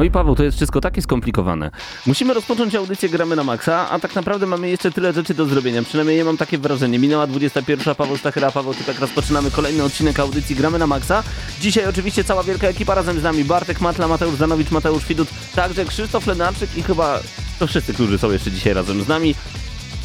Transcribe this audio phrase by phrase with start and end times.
[0.00, 1.70] No i Paweł, to jest wszystko takie skomplikowane.
[2.06, 5.82] Musimy rozpocząć audycję Gramy na Maxa, a tak naprawdę mamy jeszcze tyle rzeczy do zrobienia.
[5.82, 6.98] Przynajmniej ja mam takie wrażenie.
[6.98, 7.94] Minęła 21.
[7.94, 8.98] Paweł Stachyra, Paweł Typek.
[9.00, 11.22] Rozpoczynamy kolejny odcinek audycji Gramy na Maxa.
[11.60, 13.44] Dzisiaj oczywiście cała wielka ekipa razem z nami.
[13.44, 17.20] Bartek Matla, Mateusz Zanowicz, Mateusz Widut, także Krzysztof Lenarczyk i chyba
[17.58, 19.34] to wszyscy, którzy są jeszcze dzisiaj razem z nami.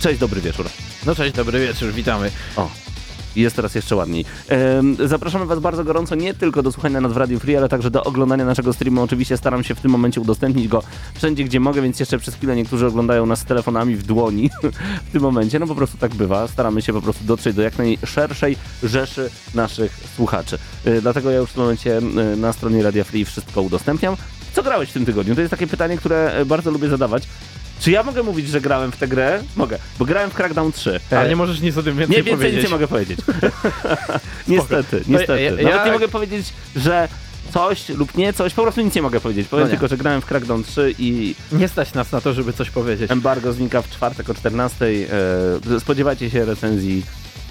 [0.02, 0.66] Cześć, dobry wieczór.
[1.06, 2.32] No cześć, dobry wieczór, witamy.
[2.56, 2.70] O.
[3.36, 4.26] Jest teraz jeszcze ładniej.
[5.06, 8.04] Zapraszamy Was bardzo gorąco nie tylko do słuchania nas w Radio Free, ale także do
[8.04, 9.02] oglądania naszego streamu.
[9.02, 10.84] Oczywiście staram się w tym momencie udostępnić go
[11.16, 14.50] wszędzie, gdzie mogę, więc jeszcze przez chwilę niektórzy oglądają nas z telefonami w dłoni
[15.10, 15.60] w tym momencie.
[15.60, 16.48] No po prostu tak bywa.
[16.48, 20.58] Staramy się po prostu dotrzeć do jak najszerszej rzeszy naszych słuchaczy.
[20.86, 22.02] E, dlatego ja już w tym momencie
[22.38, 24.16] na stronie Radia Free wszystko udostępniam.
[24.54, 25.36] Co grałeś w tym tygodniu?
[25.36, 27.24] To jest takie pytanie, które e, bardzo lubię zadawać.
[27.80, 29.44] Czy ja mogę mówić, że grałem w tę grę?
[29.56, 31.00] Mogę, bo grałem w Crackdown 3.
[31.12, 32.64] Ale nie możesz nic o tym więcej Nie, więcej powiedzieć.
[32.64, 33.20] nie mogę powiedzieć.
[34.48, 35.42] niestety, To niestety.
[35.44, 37.08] ja- Nawet ja- nie mogę powiedzieć, że
[37.54, 39.48] coś lub nie coś, po prostu nic nie mogę powiedzieć.
[39.48, 42.54] Powiem No tylko, że grałem w Crackdown 3 i Nie stać nas na to, żeby
[42.54, 43.12] coś powiedzieć.
[43.12, 44.86] embargo znika w czwartek o 14.
[45.76, 47.04] E, spodziewajcie się recenzji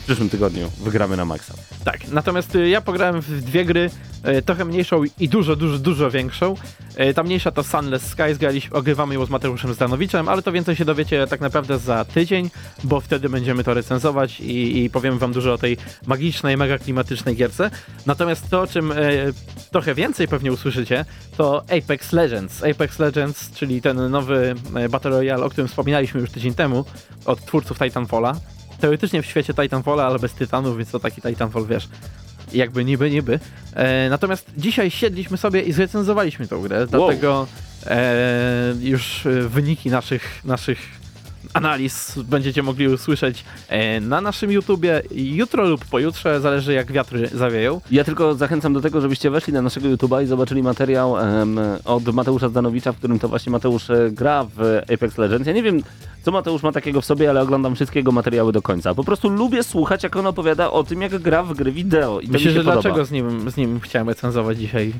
[0.04, 0.70] w przyszłym tygodniu.
[0.80, 1.54] Wygramy na maksa.
[1.84, 3.90] Tak, natomiast y, ja pograłem w dwie gry,
[4.38, 6.54] y, trochę mniejszą i dużo, dużo, dużo większą.
[7.00, 10.84] Y, Ta mniejsza to Sunless Skies, ogrywamy ją z Mateuszem Zdanowiczem, ale to więcej się
[10.84, 12.50] dowiecie tak naprawdę za tydzień,
[12.84, 17.36] bo wtedy będziemy to recenzować i, i powiemy wam dużo o tej magicznej, mega klimatycznej
[17.36, 17.70] gierce.
[18.06, 19.32] Natomiast to, o czym y,
[19.70, 21.04] trochę więcej pewnie usłyszycie,
[21.36, 22.64] to Apex Legends.
[22.64, 24.54] Apex Legends, czyli ten nowy
[24.90, 26.84] Battle Royale, o którym wspominaliśmy już tydzień temu,
[27.24, 28.34] od twórców Titanfalla.
[28.84, 31.88] Teoretycznie w świecie Titanfalla, ale bez tytanów, więc to taki Titanfall, wiesz,
[32.52, 33.40] jakby niby, niby.
[33.74, 37.46] E, natomiast dzisiaj siedliśmy sobie i zrecenzowaliśmy tą grę, dlatego
[37.86, 40.78] e, już e, wyniki naszych, naszych
[41.54, 47.80] analiz będziecie mogli usłyszeć e, na naszym YouTubie jutro lub pojutrze, zależy jak wiatry zawieją.
[47.90, 52.04] Ja tylko zachęcam do tego, żebyście weszli na naszego YouTube'a i zobaczyli materiał em, od
[52.14, 55.46] Mateusza Zdanowicza, w którym to właśnie Mateusz e, gra w Apex Legends.
[55.46, 55.82] Ja nie wiem,
[56.22, 58.94] co Mateusz ma takiego w sobie, ale oglądam wszystkie jego materiały do końca.
[58.94, 62.20] Po prostu lubię słuchać, jak on opowiada o tym, jak gra w gry wideo.
[62.20, 62.82] I to Myślę, mi się że podoba.
[62.82, 64.92] dlaczego z nim, z nim chciałem recenzować dzisiaj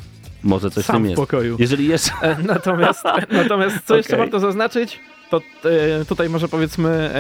[0.45, 1.17] Może coś w sam tym w jest.
[1.21, 1.57] pokoju.
[1.59, 2.13] Jeżeli jeszcze...
[2.23, 4.19] E, Natomiast, natomiast co jeszcze Okej.
[4.19, 5.01] warto zaznaczyć,
[5.31, 5.41] to
[6.01, 7.11] e, tutaj może powiedzmy,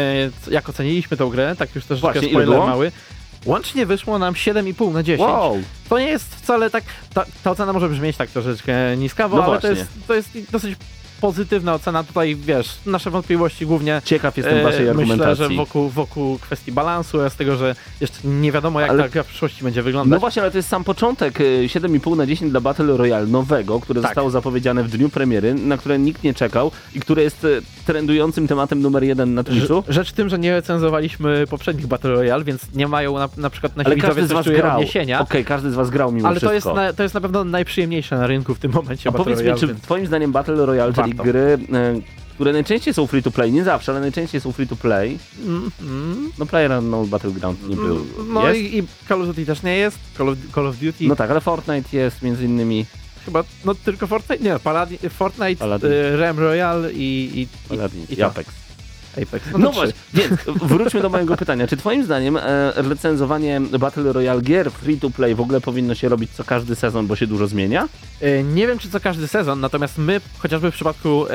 [0.49, 2.93] e, jak oceniliśmy tą grę, tak już też Właśnie, ile spoiler mały.
[3.47, 5.29] Łącznie wyszło nam 7,5 na 10.
[5.31, 5.63] Wow!
[5.89, 6.85] To nie jest wcale tak,
[7.15, 10.77] ta, ta ocena może brzmieć tak troszeczkę niskawo, No ale to jest, to jest dosyć
[11.29, 12.05] pozytywna ocena.
[12.05, 15.45] Tutaj wiesz, nasze wątpliwości głównie Ciekaw jestem e, waszej myślę, argumentacji.
[15.45, 19.23] że wokół, wokół kwestii balansu oraz tego, że jeszcze nie wiadomo jak Ale- ta gra
[19.23, 20.21] w przyszłości będzie No wyglądać.
[20.21, 21.41] właśnie, ale to jest sam początek.
[21.41, 24.11] y, 7,5 na 10 dla Battle Royale nowego, które Tak.
[24.11, 28.49] zostało zapowiedziane w dniu premiery, na które nikt nie czekał i które jest y, trendującym
[28.49, 29.75] tematem numer jeden na Twitchu.
[29.81, 33.51] Rz- Rzecz w tym, że nie recenzowaliśmy poprzednich Battle Royale, więc nie mają na, na
[33.51, 34.77] przykład nasi Ale każdy z was grał.
[34.79, 35.21] odniesienia.
[35.21, 36.83] Okej, każdy z was grał mimo Ale to jest, wszystko.
[36.83, 39.45] na, to jest na pewno najprzyjemniejsze na rynku w tym momencie A Battle powiedz mi,
[39.45, 41.33] Royale, czy więc- twoim zdaniem Battle Royale, czyli Warto.
[41.33, 42.03] gry, y,
[42.35, 45.71] które najczęściej są free to play, nie zawsze, ale najczęściej są free to play, Mm,
[45.81, 48.61] mm, no PlayerUnknown Battleground nie był, No jest?
[48.61, 49.99] i, i Call of Duty też nie jest.
[50.19, 52.87] Call of, Call of Duty No tak, ale Fortnite jest między innymi,
[53.25, 55.91] chyba, no tylko Fortnite, nie, Paladin, Fortnite, Paladin.
[55.93, 58.27] y, Ram Royale i, i, i, i to.
[58.27, 58.64] Apex.
[59.23, 59.47] Apex.
[59.59, 59.75] No, trzy.
[59.75, 61.67] właśnie, więc wróćmy do mojego pytania.
[61.67, 66.09] Czy twoim zdaniem e, recenzowanie Battle Royale gier free to play w ogóle powinno się
[66.09, 67.89] robić co każdy sezon, bo się dużo zmienia?
[68.21, 71.27] E, Nie wiem, czy co każdy sezon, natomiast my, chociażby w przypadku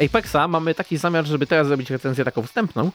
[0.00, 2.90] e, Apexa, mamy taki zamiar, żeby teraz zrobić recenzję taką wstępną,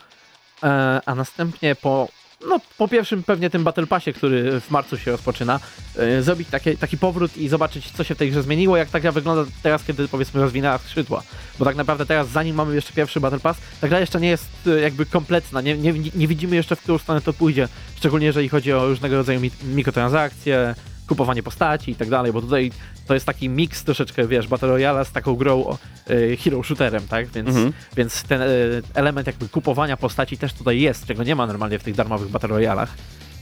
[0.64, 2.08] e, a następnie po,
[2.50, 5.60] no, po pierwszym pewnie tym Battle Passie, który w marcu się rozpoczyna,
[5.98, 9.00] e, zrobić takie, taki powrót i zobaczyć, co się w tej grze zmieniło, jak ta
[9.00, 11.24] gra wygląda teraz, kiedy powiedzmy rozwinęła skrzydła.
[11.60, 14.50] Bo tak naprawdę teraz, zanim mamy jeszcze pierwszy Battle Pass, ta gra jeszcze nie jest
[14.68, 18.50] e, jakby kompletna, nie, nie, nie widzimy jeszcze, w którą stronę to pójdzie, szczególnie jeżeli
[18.50, 20.76] chodzi o różnego rodzaju mi- mikrotransakcje,
[21.08, 22.72] kupowanie postaci i tak dalej, bo tutaj
[23.08, 25.78] to jest taki miks troszeczkę, wiesz, Battle Royale z taką grą
[26.10, 27.28] y, hero shooterem, tak?
[27.28, 27.74] Więc, Mhm.
[27.98, 31.84] więc ten y, element jakby kupowania postaci też tutaj jest, czego nie ma normalnie w
[31.84, 32.94] tych darmowych Battle Royalach.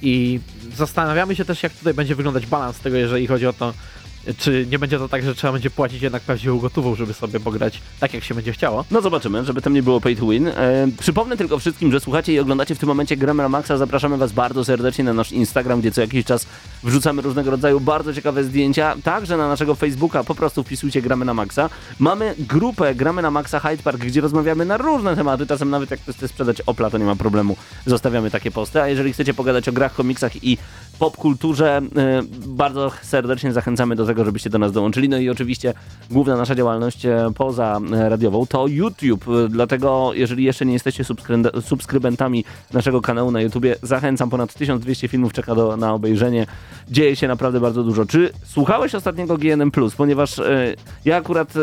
[0.01, 0.39] I
[0.75, 3.73] zastanawiamy się też, jak tutaj będzie wyglądać balans tego, jeżeli chodzi o to,
[4.37, 7.81] czy nie będzie to tak, że trzeba będzie płacić jednak prawdziwą gotową, żeby sobie pograć
[7.99, 8.85] tak, jak się będzie chciało.
[8.91, 10.47] No zobaczymy, żeby tam nie było pay to win.
[10.47, 13.77] E, przypomnę tylko wszystkim, że słuchacie i oglądacie w tym momencie Gramy na Maxa.
[13.77, 16.45] Zapraszamy Was bardzo serdecznie na nasz Instagram, gdzie co jakiś czas
[16.83, 18.95] wrzucamy różnego rodzaju bardzo ciekawe zdjęcia.
[19.03, 21.69] Także na naszego Facebooka po prostu wpisujcie Gramy na Maxa.
[21.99, 25.47] Mamy grupę Gramy na Maxa Hyde Park, gdzie rozmawiamy na różne tematy.
[25.47, 27.55] Czasem nawet jak chcecie sprzedać Opla, to nie ma problemu.
[27.85, 28.81] Zostawiamy takie posty.
[28.81, 30.57] A jeżeli chcecie pogadać o grach, komiksach i
[30.99, 35.09] popkulturze, e, bardzo serdecznie zachęcamy do tego, żebyście do nas dołączyli.
[35.09, 35.73] No i oczywiście
[36.09, 39.25] główna nasza działalność e, poza e, radiową to YouTube.
[39.27, 44.29] E, Dlatego, jeżeli jeszcze nie jesteście subskryben- subskrybentami naszego kanału na YouTubie, zachęcam.
[44.29, 46.47] Ponad 1200 filmów czeka do, na obejrzenie.
[46.89, 48.05] Dzieje się naprawdę bardzo dużo.
[48.05, 50.41] Czy słuchałeś ostatniego GNM+, ponieważ
[51.05, 51.53] ja akurat...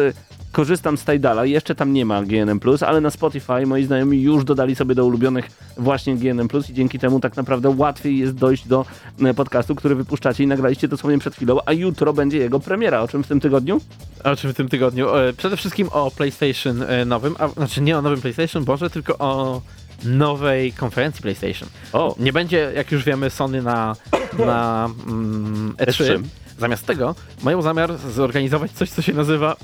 [0.53, 4.75] Korzystam z Tidala, jeszcze tam nie ma GNM+, ale na Spotify moi znajomi już dodali
[4.75, 8.87] sobie do ulubionych właśnie GNM+, i dzięki temu tak naprawdę łatwiej jest dojść do
[9.21, 13.01] e, podcastu, który wypuszczacie i nagraliście dosłownie przed chwilą, a jutro będzie jego premiera.
[13.01, 13.81] O czym w tym tygodniu?
[14.25, 15.17] O czym w tym tygodniu?
[15.17, 19.19] E, Przede wszystkim o PlayStation e, nowym, a znaczy nie o nowym PlayStation, Boże, tylko
[19.19, 19.63] o
[20.05, 21.69] nowej konferencji PlayStation.
[21.93, 22.15] O.
[22.19, 23.97] Nie będzie, jak już wiemy, Sony na,
[24.39, 25.87] na mm, E3.
[25.87, 26.23] E3.
[26.59, 29.57] Zamiast tego mają zamiar zorganizować coś, co się nazywa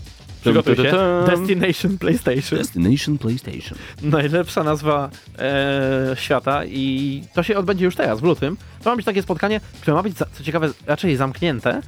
[0.44, 0.92] Przygotuj się.
[1.26, 2.58] Destination PlayStation.
[2.58, 3.78] Destination PlayStation.
[4.02, 8.56] Najlepsza nazwa e, świata i to się odbędzie już teraz, w lutym.
[8.82, 11.80] To ma być takie spotkanie, które ma być, co ciekawe, raczej zamknięte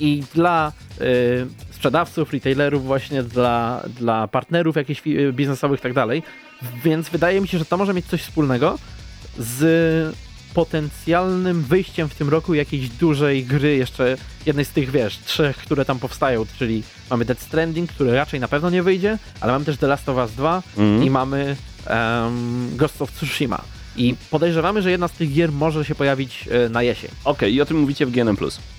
[0.00, 1.04] i dla e,
[1.70, 6.22] sprzedawców, retailerów, właśnie dla, dla partnerów jakichś e, biznesowych i tak dalej.
[6.84, 8.78] Więc wydaje mi się, że to może mieć coś wspólnego
[9.38, 10.16] z
[10.54, 14.16] potencjalnym wyjściem w tym roku jakiejś dużej gry, jeszcze
[14.46, 18.48] jednej z tych, wiesz, trzech, które tam powstają, czyli mamy Dead Stranding, który raczej na
[18.48, 21.04] pewno nie wyjdzie, ale mamy też The Last of Us 2 Mhm.
[21.04, 21.56] i mamy
[21.86, 23.60] em, Ghost of Tsushima.
[23.96, 27.10] I podejrzewamy, że jedna z tych gier może się pojawić e, na jesień.
[27.24, 28.36] Okej, i o tym mówicie w GNM+.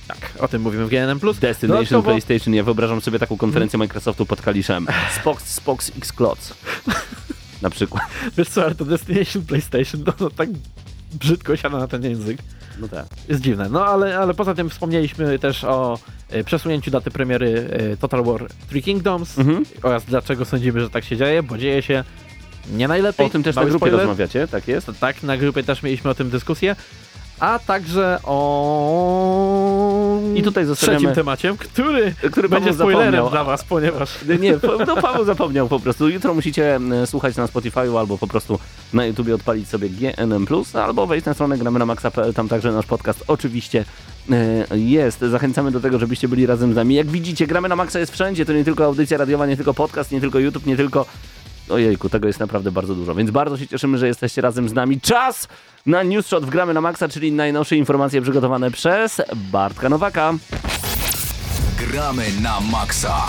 [0.07, 1.19] Tak, o tym mówimy w GNM+.
[1.39, 4.87] Destination Dodatkowo- PlayStation, ja wyobrażam sobie taką konferencję Microsoftu pod Kaliszem.
[5.21, 6.53] Spox, Spox X Clots.
[7.61, 8.03] Na przykład.
[8.37, 10.49] Wiesz co, ale to Destination PlayStation, to no, tak
[11.13, 12.37] brzydko siada na ten język.
[12.79, 13.05] No tak.
[13.29, 13.69] Jest dziwne.
[13.69, 15.99] No ale, ale poza tym wspomnieliśmy też o
[16.29, 19.63] e, przesunięciu daty premiery e, Total War Three Kingdoms Mhm.
[19.83, 22.03] oraz dlaczego sądzimy, że tak się dzieje, bo dzieje się
[22.73, 23.25] nie najlepiej.
[23.25, 23.99] O tym też na Mały grupie spoiler.
[24.07, 24.87] rozmawiacie, tak jest?
[24.99, 26.75] Tak, na grupie też mieliśmy o tym dyskusję.
[27.39, 33.29] A także o I tutaj zostawiamy- trzecim temacie, który, Który będzie spoilerem zapomniał.
[33.29, 34.09] dla was, ponieważ
[34.41, 36.09] Nie, no Paweł zapomniał po prostu.
[36.09, 38.59] Jutro musicie e, słuchać na Spotify albo po prostu
[38.93, 42.85] na YouTubie odpalić sobie GNM+, albo wejść na stronę gramy na maxa.pl, tam także nasz
[42.85, 43.85] podcast oczywiście
[44.31, 45.19] e, jest.
[45.19, 46.95] Zachęcamy do tego, żebyście byli razem z nami.
[46.95, 50.11] Jak widzicie, gramy na maxa jest wszędzie, to nie tylko audycja radiowa, nie tylko podcast,
[50.11, 51.05] nie tylko YouTube, nie tylko...
[51.69, 55.01] Ojejku, tego jest naprawdę bardzo dużo, więc bardzo się cieszymy, że jesteście razem z nami.
[55.01, 55.47] Czas
[55.85, 60.33] na News Shot w Gramy na Maxa, czyli najnowsze informacje przygotowane przez Bartka Nowaka.
[61.91, 63.21] Gramy na maksa.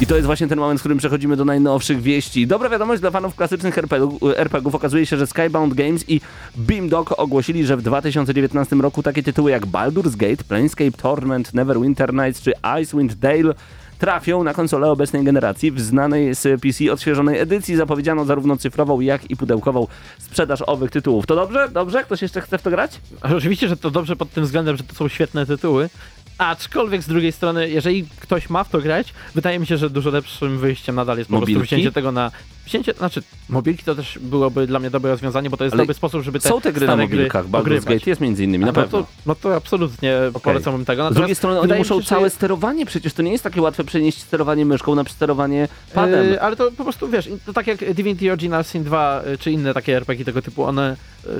[0.00, 2.46] I to jest właśnie ten moment, w którym przechodzimy do najnowszych wieści.
[2.46, 4.74] Dobra wiadomość dla fanów klasycznych RPG- RPGów.
[4.74, 6.20] Okazuje się, że Skybound Games i
[6.56, 12.42] Beamdog ogłosili, że w 2019 roku takie tytuły jak Baldur's Gate, Planescape Torment, Neverwinter Nights
[12.42, 12.52] czy
[12.82, 13.54] Icewind Dale
[14.02, 17.76] trafią na konsolę obecnej generacji w znanej z PC odświeżonej edycji.
[17.76, 19.86] Zapowiedziano zarówno cyfrową, jak i pudełkową
[20.18, 21.26] sprzedaż owych tytułów.
[21.26, 21.68] To dobrze?
[21.68, 22.04] Dobrze?
[22.04, 23.00] Ktoś jeszcze chce w to grać?
[23.36, 25.90] oczywiście, że to dobrze pod tym względem, że to są świetne tytuły.
[26.38, 30.10] Aczkolwiek z drugiej strony, jeżeli ktoś ma w to grać, wydaje mi się, że dużo
[30.10, 31.54] lepszym wyjściem nadal jest po Mobilki?
[31.54, 32.30] prostu wzięcie tego na.
[32.66, 35.94] Wzięcie, znaczy, mobilki to też byłoby dla mnie dobre rozwiązanie, bo to jest Ale dobry
[35.94, 37.46] sposób, żeby te Są te gry na mobilkach.
[37.48, 37.84] Baldur's.
[37.84, 38.98] Gate jest między innymi, na no, pewno.
[39.02, 41.02] to, no to absolutnie polecam tego.
[41.02, 43.62] Z Natomiast drugiej strony oni muszą się, całe jest- sterowanie, przecież to nie jest takie
[43.62, 46.28] łatwe przenieść sterowanie myszką na sterowanie padem.
[46.28, 49.50] Yy, ale to po prostu wiesz, to tak jak Divinity Original Sin 2 y, czy
[49.52, 50.96] inne takie RPG tego typu, one,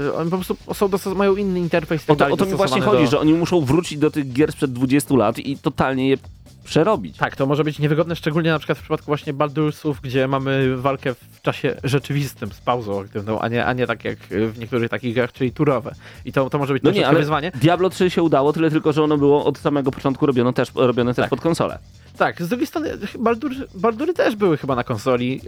[0.06, 2.04] y, one po prostu są dostos- mają inny interfejs.
[2.04, 4.32] tak O to, o to mi właśnie chodzi, do- że oni muszą wrócić do tych
[4.32, 6.16] gier sprzed 20 lat i totalnie je
[6.64, 7.16] przerobić.
[7.16, 11.14] Tak, to może być niewygodne, szczególnie na przykład w przypadku właśnie Baldursów, gdzie mamy walkę
[11.14, 15.14] w czasie rzeczywistym z pauzą aktywną, a nie, a nie tak jak w niektórych takich
[15.14, 15.94] grach, czyli turowe.
[16.24, 17.52] I to, to może być No nie, ale wyzwanie.
[17.54, 21.14] Diablo 3 się udało, tyle tylko, że ono było od samego początku robione też, robione
[21.14, 21.30] też Tak.
[21.30, 21.78] pod konsolę.
[22.18, 25.40] Tak, z drugiej strony Baldur, Baldury też były chyba na konsoli.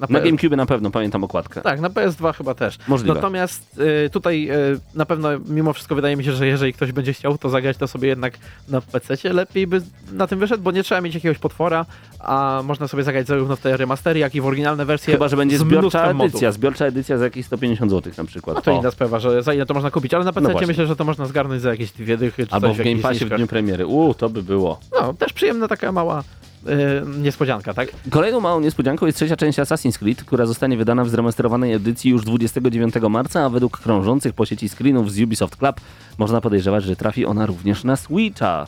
[0.00, 1.60] Na PS GameCube na pewno, pamiętam okładkę.
[1.60, 2.78] Tak, na PS2 chyba też.
[2.88, 3.14] Możliwe.
[3.14, 4.54] Natomiast e, tutaj e,
[4.94, 7.88] na pewno mimo wszystko wydaje mi się, że jeżeli ktoś będzie chciał to zagrać, to
[7.88, 8.34] sobie jednak
[8.68, 9.82] na PC lepiej by
[10.12, 11.86] na tym wyszedł, bo nie trzeba mieć jakiegoś potwora,
[12.18, 15.14] a można sobie zagrać zarówno w te remastery, jak i w oryginalne wersje.
[15.14, 16.52] Chyba, że będzie zbiorcza edycja.
[16.52, 18.56] Zbiorcza edycja za jakieś 150 zł na przykład.
[18.56, 18.80] No to O.
[18.80, 20.66] inna sprawa, że za ile to można kupić, ale na PC właśnie.
[20.66, 23.28] myślę, że to można zgarnąć za jakieś dwie dychy, czy Albo w Game Passie w
[23.28, 23.86] dniu premiery.
[23.86, 24.80] Uuu, to by było.
[25.00, 26.24] No, też przyjemna taka mała
[26.66, 27.88] e, niespodzianka, tak?
[28.10, 32.24] Kolejną małą niespodzianką jest trzecia część Assassin's Creed, która zostanie wydana w zremasterowanej edycji już
[32.24, 35.80] 29 marca, a według krążących po sieci screenów z Ubisoft Club
[36.18, 38.66] można podejrzewać, że trafi ona również na Switcha.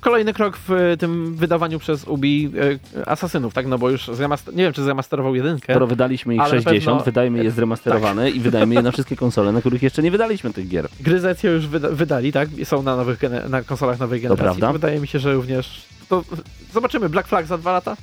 [0.00, 2.50] kolejny krok w e, tym wydawaniu przez Ubi
[2.96, 3.66] e, Asasynów, tak?
[3.66, 4.54] No bo już zremaster...
[4.54, 5.72] nie wiem, czy zremasterował jedynkę.
[5.72, 9.16] Skoro wydaliśmy ich Ale na 60, pewno- wydajmy je zremasterowane i wydajmy je na wszystkie
[9.16, 10.88] konsole, na których jeszcze nie wydaliśmy tych gier.
[11.00, 12.48] Gry już wyda wydali, tak?
[12.64, 14.44] Są na, nowych na konsolach nowej generacji.
[14.44, 14.72] prawda.
[14.72, 15.97] Wydaje mi się, że również...
[16.08, 16.24] To
[16.72, 17.96] zobaczymy, Black Flag za dwa lata?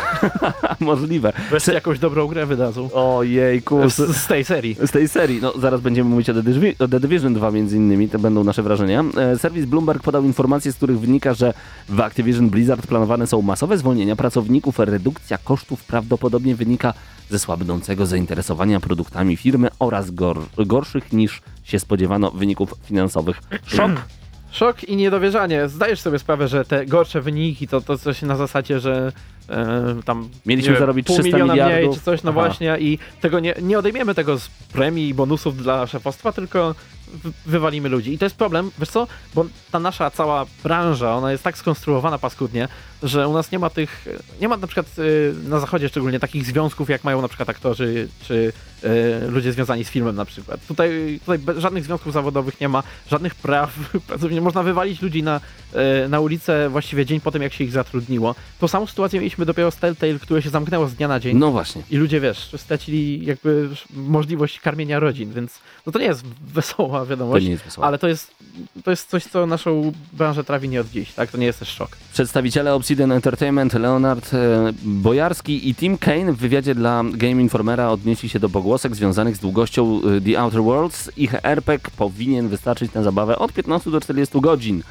[0.80, 1.32] Możliwe.
[1.50, 2.90] Wreszcie jakąś dobrą grę wydadzą.
[2.92, 4.76] Ojejku, Z, z tej serii.
[4.86, 7.76] Z tej serii, no zaraz będziemy mówić o The, Divi- o The Division 2 między
[7.76, 9.04] innymi, to będą nasze wrażenia.
[9.16, 11.54] E, serwis Bloomberg podał informacje, z których wynika, że
[11.88, 16.94] w Activision Blizzard planowane są masowe zwolnienia pracowników, redukcja kosztów prawdopodobnie wynika
[17.30, 23.40] ze słabnącego zainteresowania produktami firmy oraz gor gorszych niż się spodziewano wyników finansowych.
[23.66, 23.90] Szok!
[24.52, 25.68] Szok i niedowierzanie.
[25.68, 29.12] Zdajesz sobie sprawę, że te gorsze wyniki to, to coś na zasadzie, że
[29.48, 31.98] e, tam Mieliśmy nie zarobić pół 300 miliona mniej miliardów.
[31.98, 32.40] czy coś, no Aha.
[32.40, 36.74] właśnie i tego nie, nie odejmiemy tego z premii i bonusów dla szefostwa, tylko
[37.46, 38.14] wywalimy ludzi.
[38.14, 42.18] I to jest problem, wiesz co, bo ta nasza cała branża, ona jest tak skonstruowana
[42.18, 42.68] paskudnie,
[43.02, 44.08] że u nas nie ma tych,
[44.40, 48.08] nie ma na przykład y, na zachodzie szczególnie takich związków, jak mają na przykład aktorzy
[48.22, 48.52] czy
[48.84, 50.66] y, ludzie związani z filmem na przykład.
[50.66, 53.74] Tutaj, tutaj żadnych związków zawodowych nie ma, żadnych praw,
[54.08, 55.40] pracownie można wywalić ludzi na,
[56.04, 58.34] y, na ulicę właściwie dzień po tym, jak się ich zatrudniło.
[58.60, 61.38] Tą samą sytuację mieliśmy dopiero z Telltale, które się zamknęło z dnia na dzień.
[61.38, 61.82] No właśnie.
[61.90, 67.06] I ludzie, wiesz, stracili jakby możliwość karmienia rodzin, więc no to nie jest wesoła To
[67.06, 68.34] wiadomość, nie jest ale to jest,
[68.84, 71.30] to jest coś, co naszą branżę trawi nie od dziś, tak?
[71.30, 71.96] To nie jest też szok.
[72.12, 78.28] Przedstawiciele Obsidian Entertainment, Leonard e, Bojarski i Tim Kane w wywiadzie dla Game Informera odnieśli
[78.28, 81.10] się do pogłosek związanych z długością e, The Outer Worlds.
[81.16, 84.82] Ich RPG powinien wystarczyć na zabawę od 15 do 40 godzin.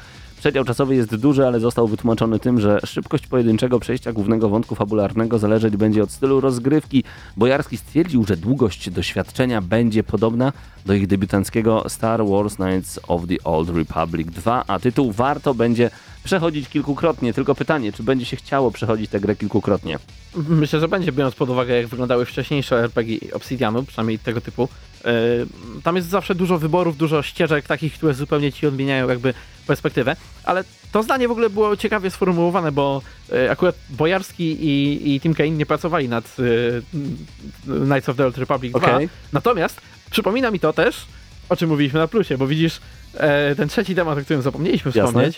[0.42, 5.38] Przedział czasowy jest duży, ale został wytłumaczony tym, że szybkość pojedynczego przejścia głównego wątku fabularnego
[5.38, 7.04] zależeć będzie od stylu rozgrywki.
[7.36, 10.52] Bojarski stwierdził, że długość doświadczenia będzie podobna
[10.86, 15.90] do ich debiutanckiego Star Wars Knights of the Old Republic 2, a tytuł warto będzie
[16.24, 17.34] przechodzić kilkukrotnie.
[17.34, 19.98] Tylko pytanie, czy będzie się chciało przechodzić tę grę kilkukrotnie?
[20.34, 24.68] Myślę, że będzie, biorąc pod uwagę, jak wyglądały wcześniejsze RPG Obsidianu, przynajmniej tego typu.
[25.04, 25.12] Yy,
[25.82, 29.34] tam jest zawsze dużo wyborów, dużo ścieżek takich, które zupełnie ci odmieniają jakby
[29.66, 33.02] perspektywę, ale to zdanie w ogóle było ciekawie sformułowane, bo
[33.32, 36.82] yy, akurat Bojarski i, i Tim Kaine nie pracowali nad yy,
[37.64, 39.08] Knights of the Old Republic 2, Okej.
[39.32, 41.06] natomiast przypomina mi to też,
[41.48, 42.80] o czym mówiliśmy na plusie, bo widzisz,
[43.14, 45.30] e, ten trzeci temat, o którym zapomnieliśmy Jasne.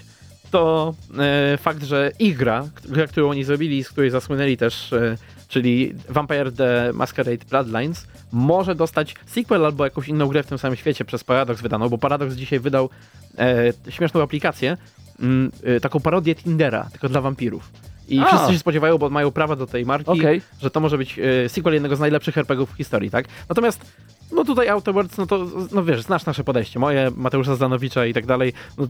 [0.55, 5.17] To e, fakt, że ich gra, gra, którą oni zrobili, z której zasłynęli też, e,
[5.49, 10.77] czyli Vampire the Masquerade Bloodlines, może dostać sequel albo jakąś inną grę w tym samym
[10.77, 12.91] świecie przez Paradox wydaną, bo Paradox dzisiaj wydał
[13.39, 14.77] e, śmieszną aplikację,
[15.21, 15.51] mm,
[15.83, 17.71] taką parodię Tindera, tylko dla wampirów.
[18.09, 18.27] I A.
[18.27, 20.43] wszyscy się spodziewają, bo mają prawa do tej marki, Okej.
[20.63, 23.27] że to może być sequel jednego z najlepszych RPGów w historii, tak?
[23.49, 23.81] Natomiast
[24.33, 28.15] no tutaj Outer Worlds, no to, no wiesz, znasz nasze podejście, moje, Mateusza Zdanowicza i
[28.15, 28.53] tak dalej.
[28.79, 28.87] No,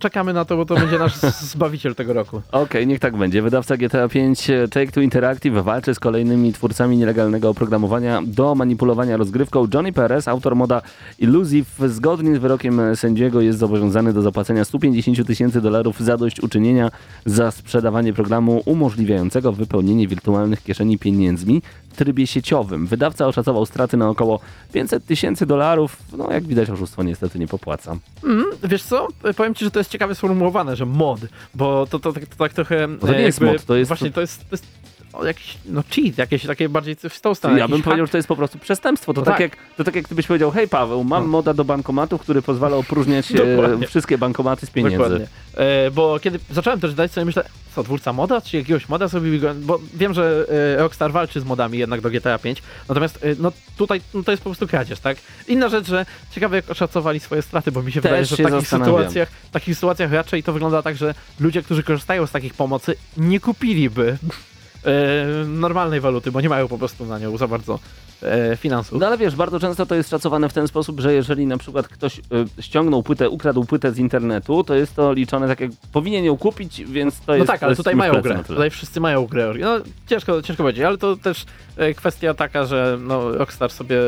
[0.00, 1.16] czekamy na to, bo to będzie nasz
[1.52, 2.42] zbawiciel tego roku.
[2.52, 3.42] Okej, niech tak będzie.
[3.42, 9.66] Wydawca GTA 5 Take-Two Interactive walczy z kolejnymi twórcami nielegalnego oprogramowania do manipulowania rozgrywką.
[9.74, 10.82] Johnny Perez, autor moda
[11.18, 16.90] Illusive, zgodnie z wyrokiem sędziego jest zobowiązany do zapłacenia 150 tysięcy dolarów zadośćuczynienia
[17.24, 22.86] za sprzedawanie programu umożliwiającego wypełnienie wirtualnych kieszeni pieniędzmi w trybie sieciowym.
[22.86, 24.40] Wydawca oszacował straty na około
[24.72, 25.96] 500 tysięcy dolarów.
[26.18, 27.96] No jak widać oszustwo niestety nie popłaca.
[28.24, 29.08] Mm, wiesz co?
[29.36, 31.20] Powiem ci, że to jest ciekawie sformułowane, że mod,
[31.54, 32.88] bo to, to, tak- to tak trochę...
[33.00, 34.40] to nie e, jest mod, to jest- Właśnie, to jest...
[34.40, 34.64] To jest
[35.24, 37.58] jakiś, no cheat, jakieś takie bardziej w tą stronę.
[37.58, 38.08] Ja bym powiedział, hack.
[38.08, 39.14] że to jest po prostu przestępstwo.
[39.14, 39.34] To, No tak.
[39.34, 39.40] tak.
[39.40, 43.32] jak, to tak jak gdybyś powiedział, hej Paweł, mam moda do bankomatu, który pozwala opróżniać
[43.82, 44.98] e, wszystkie bankomaty z pieniędzy.
[44.98, 45.26] Dokładnie.
[45.56, 47.44] E, bo kiedy zacząłem też dać sobie myślę,
[47.74, 50.46] co, twórca moda, czy jakiegoś moda sobie bo wiem, że
[50.76, 54.30] e, Rockstar walczy z modami jednak do GTA 5, natomiast e, no tutaj no, to
[54.30, 55.18] jest po prostu kradzież, tak?
[55.48, 58.42] Inna rzecz, że ciekawe jak oszacowali swoje straty, bo mi się Też wydaje, że w
[58.42, 62.54] takich sytuacjach, w takich sytuacjach raczej to wygląda tak, że ludzie, którzy korzystają z takich
[62.54, 64.18] pomocy, nie kupiliby
[65.46, 68.05] normalnej waluty, bo nie mają po prostu na nią za bardzo e,
[68.56, 69.00] finansów.
[69.00, 71.88] No ale wiesz, bardzo często to jest szacowane w ten sposób, że jeżeli na przykład
[71.88, 72.22] ktoś y,
[72.62, 76.84] ściągnął płytę, ukradł płytę z internetu, to jest to liczone tak jak powinien ją kupić,
[76.84, 78.44] więc to No jest tak, to ale tutaj mają grę.
[78.46, 79.52] Tutaj wszyscy mają grę.
[79.60, 81.44] No, ciężko, ciężko powiedzieć, ale to też
[81.76, 83.98] e, kwestia taka, że no, Rockstar sobie.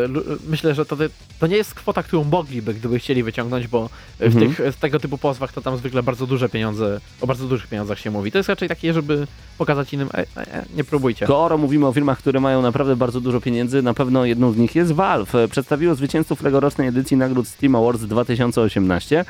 [0.49, 0.97] Myślę, że to,
[1.39, 3.89] to nie jest kwota, którą mogliby, gdyby chcieli wyciągnąć, bo
[4.19, 4.55] w Mhm.
[4.55, 7.99] tych w tego typu pozwach to tam zwykle bardzo duże pieniądze, o bardzo dużych pieniądzach
[7.99, 8.33] się mówi.
[8.33, 9.27] To jest raczej takie, żeby
[9.59, 11.27] pokazać innym, e, e, e, nie próbujcie.
[11.27, 14.75] Skoro mówimy o firmach, które mają naprawdę bardzo dużo pieniędzy, na pewno jedną z nich
[14.75, 15.37] jest Valve.
[15.51, 19.25] Przedstawiło zwycięzców tegorocznej edycji nagród Steam Awards 2018.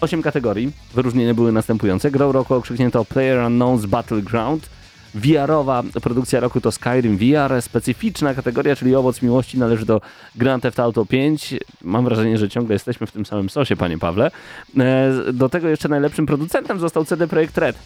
[0.00, 0.72] Osiem kategorii.
[0.94, 2.10] Wyróżnienia były następujące.
[2.10, 4.70] Grą roku okrzyknięto Player Unknown's Battleground.
[5.14, 7.62] VR-owa produkcja roku to Skyrim VR.
[7.62, 10.00] Specyficzna kategoria, czyli owoc miłości należy do
[10.36, 11.54] Grand Theft Auto 5.
[11.82, 14.30] Mam wrażenie, że ciągle jesteśmy w tym samym sosie, panie Pawle.
[14.78, 17.76] E, Do tego jeszcze najlepszym producentem został CD Projekt Red.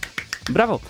[0.51, 0.81] Brawo!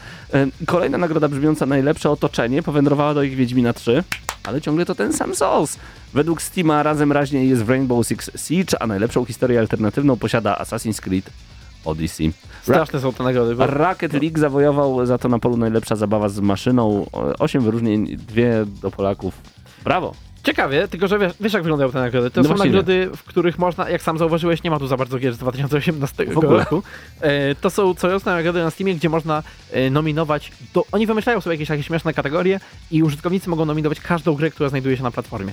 [0.67, 4.05] Kolejna nagroda brzmiąca najlepsze otoczenie powędrowała do ich Wiedźmina 3,
[4.45, 5.79] ale ciągle to ten sam sos.
[6.15, 11.01] Według Steama razem raźniej jest w Rainbow Six Siege, a najlepszą historię alternatywną posiada Assassin's
[11.01, 11.31] Creed
[11.85, 12.27] Odyssey.
[12.27, 12.33] Ra-
[12.63, 13.55] Straszne są te nagrody.
[13.55, 13.67] Bo...
[13.67, 17.07] Rocket League zawojował za to na polu najlepsza zabawa z maszyną.
[17.39, 19.35] Osiem wyróżnień, dwie do Polaków.
[19.85, 20.15] Brawo!
[20.45, 22.31] Ciekawie, tylko że wiesz, wiesz jak wyglądają te nagrody.
[22.31, 25.19] To No są nagrody, w których można, jak sam zauważyłeś, nie ma tu za bardzo
[25.19, 26.59] gier z 2018 W ogóle.
[26.59, 26.83] roku.
[27.21, 31.55] E, to są coroczne nagrody na Steamie, gdzie można e, nominować, do, oni wymyślają sobie
[31.55, 32.61] jakieś takie śmieszne kategorie
[32.91, 35.53] i użytkownicy mogą nominować każdą grę, która znajduje się na platformie.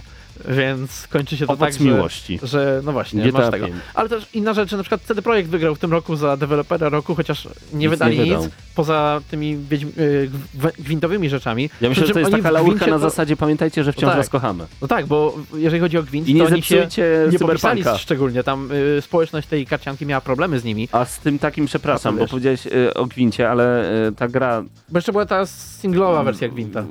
[0.50, 2.40] Więc kończy się to Owoc tak, że, miłości.
[2.44, 3.66] że no właśnie, GTA masz tego.
[3.66, 3.78] 5.
[3.94, 6.90] Ale też inna rzecz, że na przykład CD Projekt wygrał w tym roku za dewelopera
[6.90, 8.44] roku, chociaż nie nie wydali wydał.
[8.44, 11.70] nic poza tymi gw- gwintowymi rzeczami.
[11.82, 14.18] Ja myślę, że to jest taka laurka na to- zasadzie pamiętajcie, że wciąż No tak.
[14.18, 14.66] was kochamy.
[14.82, 16.88] No tak, bo jeżeli chodzi o gwint, I nie to oni się
[17.32, 18.44] nie popisali szczególnie.
[18.44, 20.90] Tam y, społeczność tej karcianki miała problemy z nimi.
[20.92, 24.64] A z tym takim przepraszam, bo powiedziałeś y, o Gwincie, ale y, ta gra...
[24.90, 26.84] Bo jeszcze była ta singlowa wersja gwinta.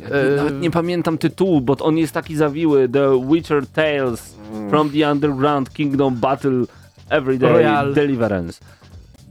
[0.00, 2.88] Ja Nawet nie pamiętam tytułu, bo on jest taki zawiły.
[2.88, 4.36] The Witcher Tales
[4.70, 6.64] from the Underground Kingdom Battle
[7.10, 7.94] Everyday Royal.
[7.94, 8.60] Deliverance.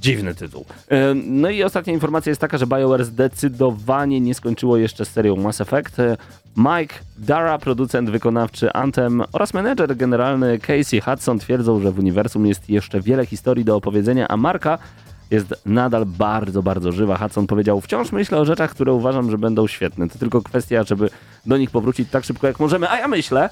[0.02, 0.66] Dziwny tytuł.
[0.90, 5.36] E, No i ostatnia informacja jest taka, że BioWare zdecydowanie nie skończyło jeszcze z serią
[5.36, 6.00] Mass Effect.
[6.00, 6.18] E,
[6.58, 12.70] Mike Dara, producent wykonawczy Anthem oraz menedżer generalny Casey Hudson twierdzą, że w uniwersum jest
[12.70, 14.78] jeszcze wiele historii do opowiedzenia, a marka
[15.32, 17.18] jest nadal bardzo, bardzo żywa.
[17.18, 20.10] Hudson powiedział, wciąż myślę o rzeczach, które uważam, że będą świetne.
[20.10, 21.10] To tylko kwestia, żeby
[21.46, 22.90] do nich powrócić tak szybko, jak możemy.
[22.90, 23.50] A ja myślę,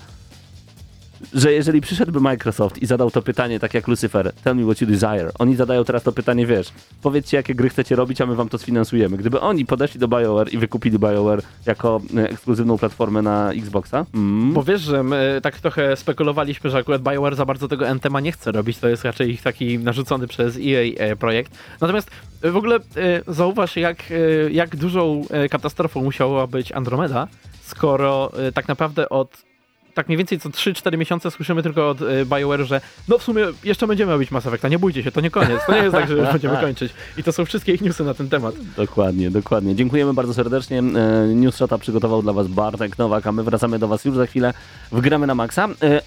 [1.34, 4.88] że jeżeli przyszedłby Microsoft i zadał to pytanie, tak jak Lucifer, tell me what you
[4.88, 6.68] desire, oni zadają teraz to pytanie, wiesz,
[7.02, 9.18] powiedzcie jakie gry chcecie robić, a my wam to sfinansujemy.
[9.18, 14.54] Gdyby oni podeszli do BioWare i wykupili BioWare jako e, ekskluzywną platformę na Xboxa, mm,
[14.54, 18.32] Bo wiesz, że my tak trochę spekulowaliśmy, że akurat BioWare za bardzo tego Anthema nie
[18.32, 21.58] chce robić, to jest raczej ich taki narzucony przez EA e, projekt.
[21.82, 22.12] Natomiast
[22.42, 22.82] e, w ogóle e,
[23.28, 27.28] zauważ, jak, e, jak dużą e, katastrofą musiała być Andromeda,
[27.62, 29.53] skoro e, tak naprawdę od
[29.94, 33.46] tak mniej więcej co 3-4 miesiące słyszymy tylko od e, BioWare, że no w sumie
[33.64, 36.08] jeszcze będziemy robić Mass Effecta, nie bójcie się, to nie koniec, to nie jest tak,
[36.08, 36.94] że już będziemy kończyć.
[37.18, 38.56] I to są wszystkie ich newsy na ten temat.
[38.78, 39.76] Dokładnie, dokładnie.
[39.76, 40.80] Dziękujemy bardzo serdecznie.
[40.80, 44.26] E, News Shota przygotował dla Was Bartek Nowak, a my wracamy do Was już za
[44.26, 44.54] chwilę.
[44.92, 45.70] Wgramy na maksa.
[45.82, 46.02] E,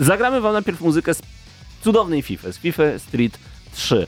[0.00, 1.22] Zagramy Wam najpierw muzykę z
[1.84, 3.38] cudownej FIFA, z FIFA Street
[3.72, 4.06] 3.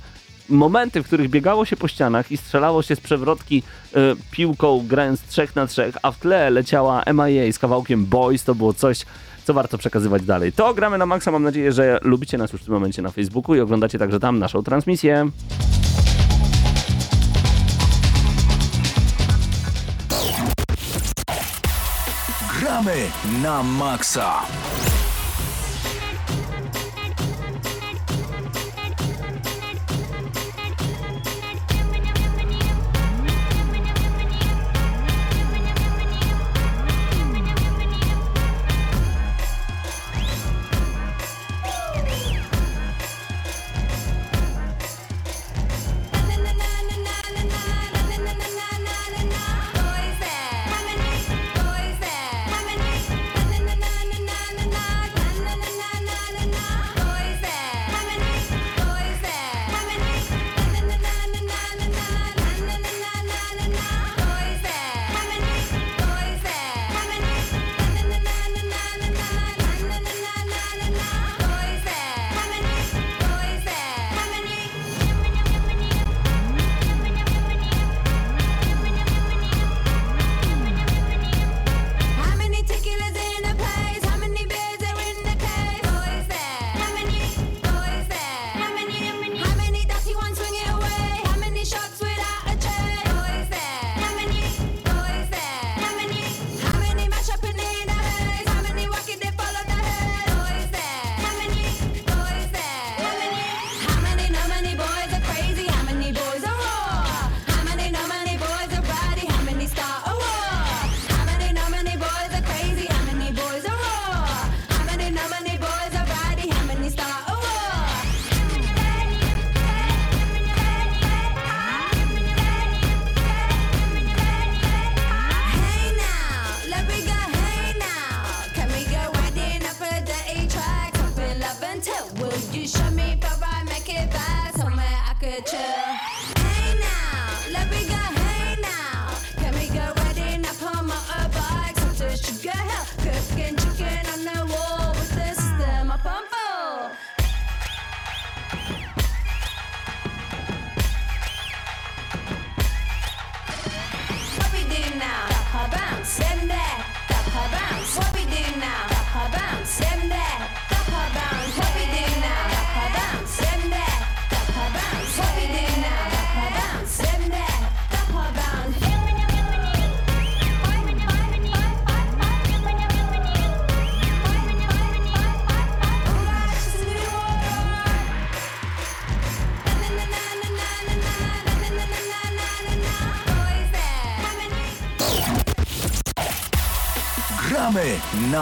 [0.53, 3.63] Momenty, w których biegało się po ścianach i strzelało się z przewrotki
[3.95, 3.99] e,
[4.31, 8.75] piłką, grając 3 na 3, a w tle leciała MIA z kawałkiem Boys, to było
[8.75, 9.05] coś,
[9.45, 10.53] co warto przekazywać dalej.
[10.53, 11.31] To gramy na maksa.
[11.31, 14.39] Mam nadzieję, że lubicie nas już w tym momencie na Facebooku i oglądacie także tam
[14.39, 15.31] naszą transmisję.
[22.61, 22.95] Gramy
[23.43, 24.43] na maksa.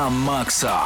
[0.01, 0.81] Na maksa.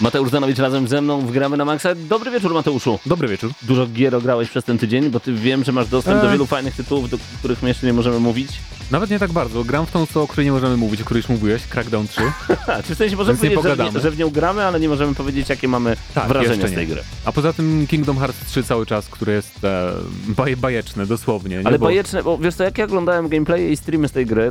[0.00, 1.88] Mateusz Danowicz razem ze mną wgramy na maksa.
[1.94, 2.98] Dobry wieczór Mateuszu.
[3.06, 3.50] Dobry wieczór.
[3.62, 6.32] Dużo gier ograłeś przez ten tydzień, bo ty wiem, że masz dostęp do Eee.
[6.32, 8.50] wielu fajnych tytułów, do których my jeszcze nie możemy mówić.
[8.90, 9.64] Nawet nie tak bardzo.
[9.64, 12.20] Gram w tą, co, o której nie możemy mówić, o której już mówiłeś, Crackdown 3.
[12.46, 14.80] Ha, czy w sensie możemy Więc powiedzieć, że w, nie, że w nią gramy, ale
[14.80, 17.02] nie możemy powiedzieć, jakie mamy Tak, wrażenia jeszcze z tej gry.
[17.24, 19.92] A poza tym Kingdom Hearts 3 cały czas, które jest e,
[20.28, 21.58] baje, bajeczne, dosłownie.
[21.58, 21.66] Nie?
[21.66, 24.48] Ale Bo- bajeczne, bo wiesz co, jak ja oglądałem gameplaye i streamy z tej gry,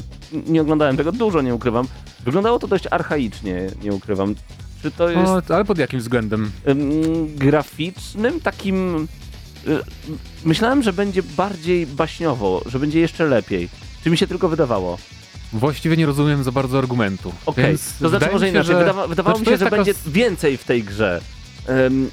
[0.47, 1.87] nie oglądałem tego dużo, nie ukrywam,
[2.25, 4.35] wyglądało to dość archaicznie, nie ukrywam.
[4.81, 6.51] Czy to jest O, ale pod jakim względem?
[6.67, 9.07] ym, graficznym, takim...
[9.67, 9.79] y,
[10.45, 13.69] myślałem, że będzie bardziej baśniowo, że będzie jeszcze lepiej.
[14.03, 14.97] Czy mi się tylko wydawało?
[15.53, 17.33] Właściwie nie rozumiem za bardzo argumentu.
[17.45, 18.73] Okej, Więc to znaczy wydaje może mi się, inaczej.
[18.73, 20.83] że- Wydawa wydawało znaczy, mi to się, jest że taka będzie s- więcej w tej
[20.83, 21.21] grze.
[21.87, 22.09] Ym,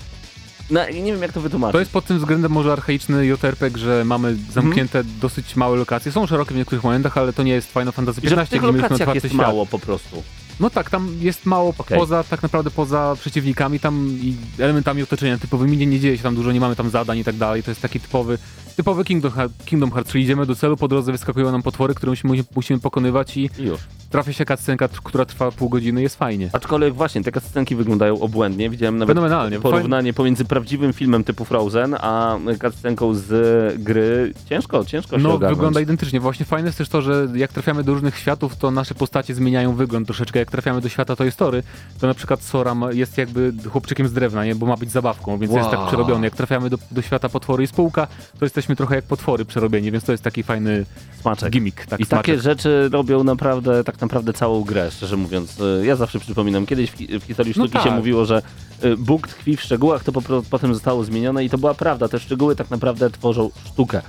[0.94, 1.72] nie wiem, jak to wytłumaczyć.
[1.72, 4.53] To jest pod tym względem może archaiczny JRPG, że mamy Mhm.
[4.53, 6.12] zamknięte dosyć małe lokacje.
[6.12, 8.51] Są szerokie w niektórych momentach, ale to nie jest Final Fantasy I że w XV,
[8.51, 9.46] tych gdzie mieliśmy lokacjach otwarty jest świat.
[9.46, 10.22] mało po prostu.
[10.61, 11.99] No tak, tam jest mało Okej.
[11.99, 16.35] poza, tak naprawdę poza przeciwnikami, tam i elementami otoczenia typowymi nie, nie dzieje się tam
[16.35, 17.62] dużo, nie mamy tam zadań i tak dalej.
[17.62, 18.38] To jest taki typowy,
[18.77, 19.33] typowy Kingdom,
[19.65, 23.37] Kingdom Hearts, czyli idziemy do celu, po drodze wyskakują nam potwory, które musimy, musimy pokonywać
[23.37, 23.81] i I już.
[24.11, 26.51] trafia się cutscenka, która trwa pół godziny, jest fajnie.
[26.53, 28.71] Aczkolwiek właśnie, te scenki wyglądają obłędnie.
[28.71, 29.61] Widziałem nawet Fenomenalnie.
[29.61, 34.33] porównanie pomiędzy prawdziwym filmem typu Frozen, a cutscenką z gry.
[34.49, 35.57] Ciężko, ciężko się No, ogarnąć.
[35.59, 36.21] wygląda identycznie.
[36.21, 39.75] Właśnie fajne jest też to, że jak trafiamy do różnych światów, to nasze postacie zmieniają
[39.75, 40.39] wygląd troszeczkę.
[40.39, 41.62] Jak trafiamy do świata Toy Story,
[42.01, 44.55] to na przykład Sora ma- jest jakby chłopczykiem z drewna, nie?
[44.55, 45.77] bo ma być zabawką, więc jest Wow.
[45.77, 46.27] tak przerobiony.
[46.27, 48.07] Jak trafiamy do, do świata potwory i spółka,
[48.39, 50.85] to jesteśmy trochę jak potwory przerobieni, więc to jest taki fajny
[51.21, 51.51] Smaczek.
[51.53, 51.87] gimmick.
[51.87, 52.41] Tak, I takie smaczek.
[52.43, 55.61] rzeczy robią naprawdę, tak naprawdę całą grę, szczerze mówiąc.
[55.61, 57.99] Y, Ja zawsze przypominam, kiedyś w, w historii No sztuki się tak.
[57.99, 58.43] mówiło, że
[58.85, 62.09] y, Bóg tkwi w szczegółach, to po, potem zostało zmienione i to była prawda.
[62.09, 64.03] Te szczegóły tak naprawdę tworzą sztukę.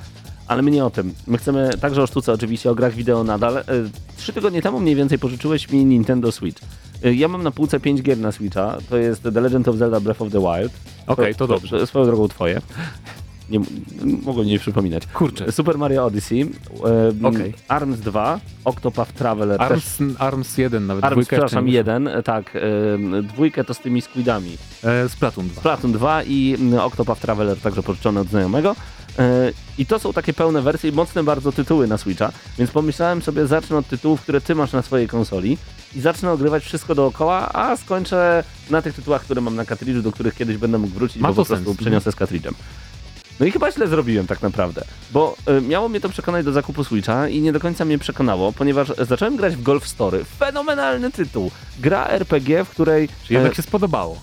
[0.48, 1.14] Ale my nie o tym.
[1.28, 3.58] My chcemy także o sztuce, oczywiście, o grach wideo nadal.
[3.58, 3.64] Y,
[4.18, 6.62] Trzy tygodnie temu mniej więcej pożyczyłeś mi Nintendo Switch.
[7.06, 8.78] Y, Ja mam na półce 5 gier na Switcha.
[8.90, 10.72] To jest The Legend of Zelda Breath of the Wild.
[11.08, 11.88] Okej, to dobrze.
[11.88, 12.62] Swoją drogą twoje.
[13.50, 13.60] Nie,
[14.24, 15.08] mogłem nie przypominać.
[15.08, 15.52] Kurczę.
[15.52, 16.44] Super Mario Odyssey,
[16.80, 17.54] um, Okej.
[17.68, 19.72] ARMS 2, Octopath Traveler też.
[19.72, 22.56] Arms, Arms 1 nawet, ARMS, przepraszam, nie jeden, e, tak.
[22.56, 24.58] em, dwójkę to z tymi squidami.
[24.84, 25.60] E, Splatoon 2.
[25.60, 28.76] Splatoon 2 i Octopath Traveler także pożyczony od znajomego.
[29.20, 33.22] E, I to są takie pełne wersje i mocne bardzo tytuły na Switcha, więc pomyślałem
[33.22, 35.58] sobie, zacznę od tytułów, które ty masz na swojej konsoli
[35.96, 40.12] i zacznę ogrywać wszystko dookoła, a skończę na tych tytułach, które mam na kartridżu, do
[40.12, 41.78] których kiedyś będę mógł wrócić, Ma bo po prostu sens.
[41.78, 42.54] przeniosę z kartridżem.
[43.40, 46.84] No i chyba źle zrobiłem tak naprawdę, bo y, miało mnie to przekonać do zakupu
[46.84, 50.26] Switcha i nie do końca mnie przekonało, ponieważ zacząłem grać w Golf Story.
[50.40, 51.52] Fenomenalny tytuł.
[51.80, 53.10] Gra RPG, w której...
[53.28, 54.18] Czy jednak e, się spodobało?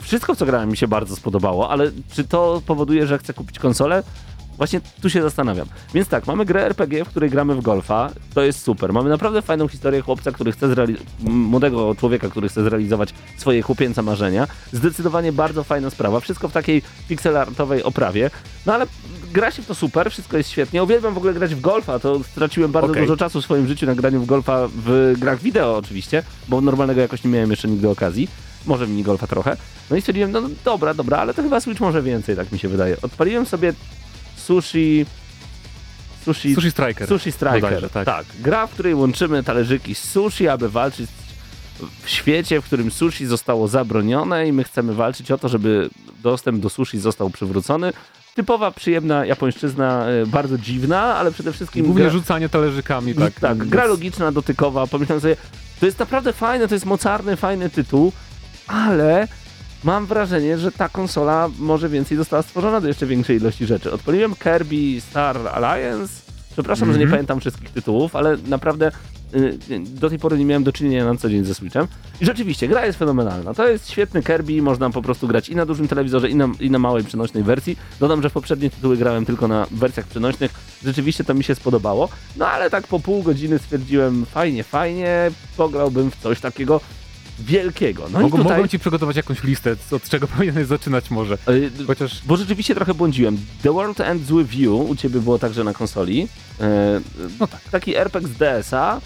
[0.00, 4.02] wszystko, co grałem, mi się bardzo spodobało, ale czy to powoduje, że chcę kupić konsolę?
[4.56, 5.66] Właśnie tu się zastanawiam.
[5.94, 8.10] Więc tak, mamy grę RPG, w której gramy w golfa.
[8.34, 8.92] To jest super.
[8.92, 14.02] Mamy naprawdę fajną historię chłopca, który chce zrealizować, młodego człowieka, który chce zrealizować swoje chłopięce
[14.02, 14.46] marzenia.
[14.72, 16.20] Zdecydowanie bardzo fajna sprawa.
[16.20, 18.30] Wszystko w takiej pixelartowej oprawie.
[18.66, 18.86] No ale
[19.32, 20.82] gra się w to super, wszystko jest świetnie.
[20.82, 21.98] Uwielbiam w ogóle grać w golfa.
[21.98, 23.02] To straciłem bardzo Okej.
[23.02, 27.00] dużo czasu w swoim życiu na graniu w golfa w grach wideo oczywiście, bo normalnego
[27.00, 28.28] jakoś nie miałem jeszcze nigdy okazji.
[28.66, 29.56] Może minigolfa trochę.
[29.90, 32.68] No i stwierdziłem, no dobra, dobra, ale to chyba Switch może więcej, tak mi się
[32.68, 32.96] wydaje.
[33.02, 33.72] Odpaliłem sobie
[34.44, 35.06] sushi...
[36.24, 37.08] Sushi, Sushi Striker.
[37.08, 37.60] sushi Striker.
[37.60, 38.06] bodajże, tak.
[38.06, 38.26] tak.
[38.40, 41.10] Gra, w której łączymy talerzyki z sushi, aby walczyć
[42.02, 45.90] w świecie, w którym sushi zostało zabronione i my chcemy walczyć o to, żeby
[46.22, 47.92] dostęp do sushi został przywrócony.
[48.34, 51.84] Typowa, przyjemna japońszczyzna, e, bardzo dziwna, ale przede wszystkim...
[51.84, 53.40] Głównie gra- rzucanie talerzykami, tak.
[53.40, 54.86] tak, Więc- gra logiczna, dotykowa.
[54.86, 55.36] Pomyślałem sobie,
[55.80, 58.12] to jest naprawdę fajne, to jest mocarny, fajny tytuł,
[58.66, 59.28] ale
[59.84, 63.92] mam wrażenie, że ta konsola może więcej została stworzona do jeszcze większej ilości rzeczy.
[63.92, 66.14] Odpaliłem Kirby Star Alliance.
[66.52, 67.10] Przepraszam, że nie Mhm.
[67.10, 68.92] pamiętam wszystkich tytułów, ale naprawdę
[69.34, 71.86] y, do tej pory nie miałem do czynienia na co dzień ze Switchem.
[72.20, 73.54] I rzeczywiście, gra jest fenomenalna.
[73.54, 76.70] To jest świetny Kirby, można po prostu grać i na dużym telewizorze, i na, i
[76.70, 77.76] na małej przenośnej wersji.
[78.00, 80.54] Dodam, że w poprzednie tytuły grałem tylko na wersjach przenośnych.
[80.84, 82.08] Rzeczywiście to mi się spodobało.
[82.36, 86.80] No ale tak po pół godziny stwierdziłem, fajnie, fajnie, pograłbym w coś takiego
[87.40, 88.06] wielkiego.
[88.12, 88.56] No Mogą, tutaj...
[88.56, 91.38] Mogą ci przygotować jakąś listę, od czego powinieneś zaczynać może.
[91.48, 93.38] y, Chociaż bo rzeczywiście trochę błądziłem.
[93.62, 96.28] The World Ends With You u ciebie było także na konsoli.
[96.60, 97.00] E,
[97.40, 97.60] No tak.
[97.70, 99.00] Taki RPG z DS-a,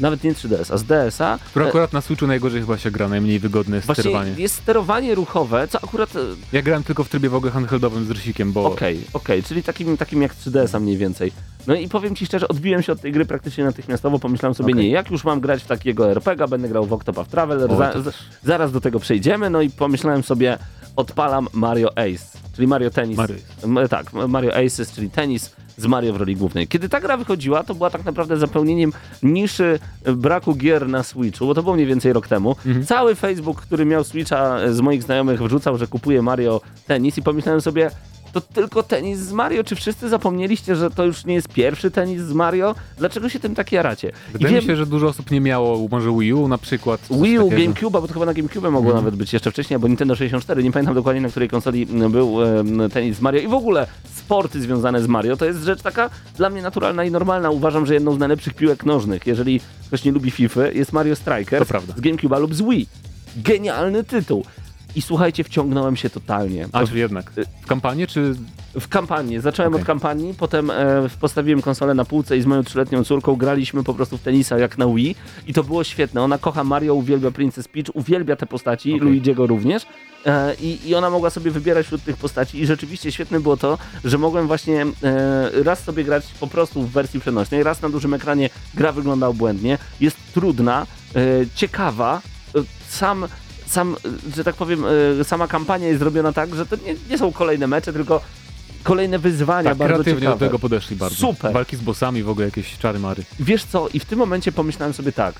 [0.00, 1.38] nawet nie 3DS, a z DS-a.
[1.50, 4.32] Które E, akurat na Switchu najgorzej chyba się gra, najmniej wygodne jest Właśnie sterowanie.
[4.38, 6.16] jest sterowanie ruchowe, co akurat...
[6.16, 6.18] e,
[6.52, 9.96] Ja grałem tylko w trybie w ogóle handheldowym z rysikiem, bo Okej, okej, czyli takim,
[9.96, 11.32] takim jak 3DS-a mniej więcej.
[11.66, 14.84] No i powiem ci szczerze, odbiłem się od tej gry praktycznie natychmiastowo, pomyślałem sobie, Okej.
[14.84, 17.92] nie, jak już mam grać w takiego RPG, będę grał w Octopath Traveler, O, za,
[18.44, 20.58] zaraz do tego przejdziemy, no i pomyślałem sobie,
[20.96, 23.18] odpalam Mario Ace, czyli Mario Tennis.
[23.66, 25.50] Mario tak, Mario Aces, czyli tenis
[25.82, 26.68] z Mario w roli głównej.
[26.68, 28.92] Kiedy ta gra wychodziła, to była tak naprawdę zapełnieniem
[29.22, 32.56] niszy e, braku gier na Switchu, bo to było mniej więcej rok temu.
[32.86, 37.60] Cały Facebook, który miał Switcha z moich znajomych wrzucał, że kupuje Mario tenis i pomyślałem
[37.60, 37.90] sobie,
[38.32, 39.64] to tylko tenis z Mario?
[39.64, 42.74] Czy wszyscy zapomnieliście, że to już nie jest pierwszy tenis z Mario?
[42.98, 44.12] Dlaczego się tym tak jaracie?
[44.32, 47.00] Wydaje mi wiem- się, że dużo osób nie miało może Wii U na przykład.
[47.10, 47.62] Wii U, takiego.
[47.62, 49.04] GameCube, bo to chyba na GameCube mogło Mhm.
[49.04, 52.42] nawet być jeszcze wcześniej, albo Nintendo 64, nie pamiętam dokładnie na której konsoli m, był
[52.44, 56.10] em, tenis z Mario i w ogóle sporty związane z Mario, to jest rzecz taka
[56.36, 57.50] dla mnie naturalna i normalna.
[57.50, 61.64] Uważam, że jedną z najlepszych piłek nożnych, jeżeli ktoś nie lubi FIFA, jest Mario Striker
[61.96, 62.88] z GameCube'a lub z Wii.
[63.36, 64.44] Genialny tytuł.
[64.96, 66.68] I słuchajcie, wciągnąłem się totalnie.
[66.72, 67.32] A, czy jednak?
[67.62, 68.34] W kampanii, czy...
[68.80, 69.40] W kampanii.
[69.40, 69.80] Zacząłem Okej.
[69.80, 73.94] od kampanii, potem e, postawiłem konsolę na półce i z moją trzyletnią córką graliśmy po
[73.94, 76.22] prostu w tenisa jak na Wii i to było świetne.
[76.22, 79.00] Ona kocha Mario, uwielbia Princess Peach, uwielbia te postaci, Okej.
[79.00, 79.86] Luigiego również
[80.26, 83.78] e, i, i ona mogła sobie wybierać wśród tych postaci i rzeczywiście świetne było to,
[84.04, 88.14] że mogłem właśnie e, raz sobie grać po prostu w wersji przenośnej, raz na dużym
[88.14, 91.20] ekranie gra wygląda obłędnie, jest trudna, e,
[91.54, 92.20] ciekawa,
[92.54, 93.26] e, sam
[93.72, 93.96] sam,
[94.36, 94.84] że tak powiem,
[95.20, 98.20] e, sama kampania jest zrobiona tak, że to nie, nie są kolejne mecze, tylko
[98.82, 100.38] kolejne wyzwania Tak, bardzo kreatywnie ciekawe.
[100.38, 101.16] do tego podeszli bardzo.
[101.16, 101.52] Super.
[101.52, 103.22] Walki z bossami, w ogóle jakieś czary mary.
[103.40, 105.34] Wiesz co, i w tym momencie pomyślałem sobie tak,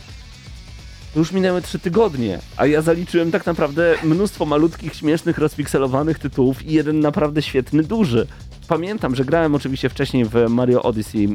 [1.16, 6.72] już minęły trzy tygodnie, a ja zaliczyłem tak naprawdę mnóstwo malutkich, śmiesznych, rozpikselowanych tytułów i
[6.72, 8.26] jeden naprawdę świetny, duży.
[8.68, 11.28] Pamiętam, że grałem oczywiście wcześniej w Mario Odyssey, e,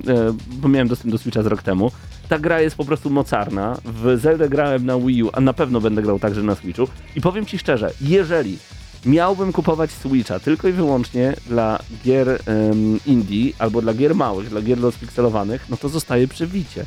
[0.51, 1.91] bo miałem dostęp do Switcha z rok temu.
[2.29, 3.77] Ta gra jest po prostu mocarna.
[3.85, 6.87] W Zelda grałem na Wii U, a na pewno będę grał także na Switchu.
[7.15, 8.57] I powiem Ci szczerze, jeżeli
[9.05, 14.61] miałbym kupować Switcha tylko i wyłącznie dla gier em, indie albo dla gier małych, dla
[14.61, 16.85] gier rozpikselowanych, no to zostaje przy Wicie.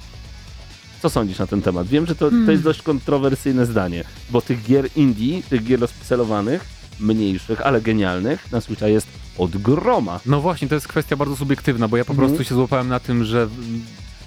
[1.02, 1.86] Co sądzisz na ten temat?
[1.88, 6.64] Wiem, że to, to jest dość kontrowersyjne zdanie, bo tych gier indie, tych gier rozpikselowanych,
[7.00, 9.06] mniejszych, ale genialnych na Switcha jest
[9.38, 10.20] od groma.
[10.26, 12.28] No właśnie, to jest kwestia bardzo subiektywna, bo ja po Mhm.
[12.28, 13.46] prostu się złapałem na tym, że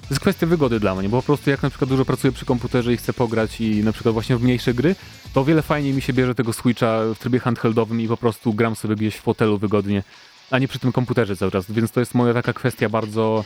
[0.02, 2.46] to jest kwestia wygody dla mnie, bo po prostu jak na przykład dużo pracuję przy
[2.46, 4.96] komputerze i chcę pograć i na przykład właśnie w mniejsze gry,
[5.34, 8.54] to o wiele fajniej mi się bierze tego Switcha w trybie handheldowym i po prostu
[8.54, 10.04] gram sobie gdzieś w fotelu wygodnie,
[10.52, 13.44] a nie przy tym komputerze cały czas, więc to jest moja taka kwestia bardzo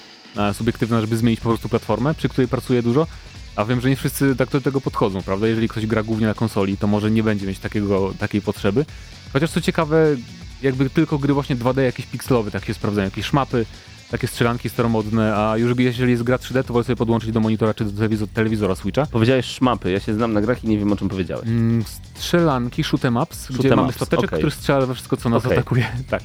[0.54, 3.08] subiektywna, żeby zmienić po prostu platformę, przy której pracuję dużo,
[3.56, 5.48] a wiem, że nie wszyscy tak do tego podchodzą, prawda?
[5.48, 8.86] Jeżeli ktoś gra głównie na konsoli, to może nie będzie mieć takiego, takiej potrzeby.
[9.34, 10.16] Chociaż co ciekawe,
[10.62, 13.66] jakby tylko gry właśnie 2D jakieś pikselowe, tak się sprawdzają, jakieś szmapy,
[14.12, 17.74] takie strzelanki staromodne, a już jeżeli jest gra 3D, to wolę sobie podłączyć do monitora
[17.74, 19.06] czy do telewizor, telewizora Switcha.
[19.06, 21.48] Powiedziałeś szmapy, ja się znam na grach i nie wiem o czym powiedziałeś.
[21.48, 21.84] Mm,
[22.16, 24.40] strzelanki, shoot'em ups, gdzie Shoot'em mamy ups, stateczek, okej.
[24.40, 25.58] który strzela we wszystko, co nas Okej.
[25.58, 25.88] atakuje.
[26.10, 26.24] Tak.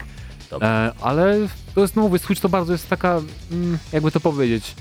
[0.63, 1.37] E, ale
[1.75, 3.21] to jest, no mówię, Switch to bardzo jest taka,
[3.53, 4.75] mm, jakby to powiedzieć,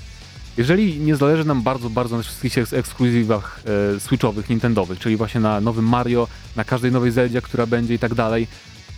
[0.56, 3.62] jeżeli nie zależy nam bardzo, bardzo na wszystkich eks- ekskluzywach
[3.96, 7.98] e, Switchowych, Nintendowych, czyli właśnie na nowym Mario, na każdej nowej Zeldzie, która będzie i
[7.98, 8.46] tak dalej,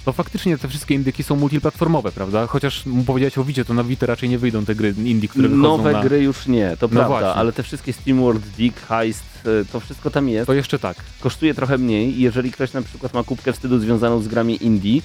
[0.04, 2.46] to faktycznie te wszystkie indyki są multiplatformowe, prawda?
[2.46, 5.48] Chociaż mu powiedziałeś o Wicie, to na Vita raczej nie wyjdą te gry indie, które
[5.48, 6.02] wychodzą Nowe na...
[6.02, 7.28] gry już nie, to prawda, właśnie.
[7.28, 10.46] ale te wszystkie SteamWorld, Dig, Heist, e, to wszystko tam jest.
[10.46, 10.96] To jeszcze tak.
[11.20, 15.00] kosztuje trochę mniej i jeżeli ktoś na przykład ma kubkę wstydu związaną z grami indie,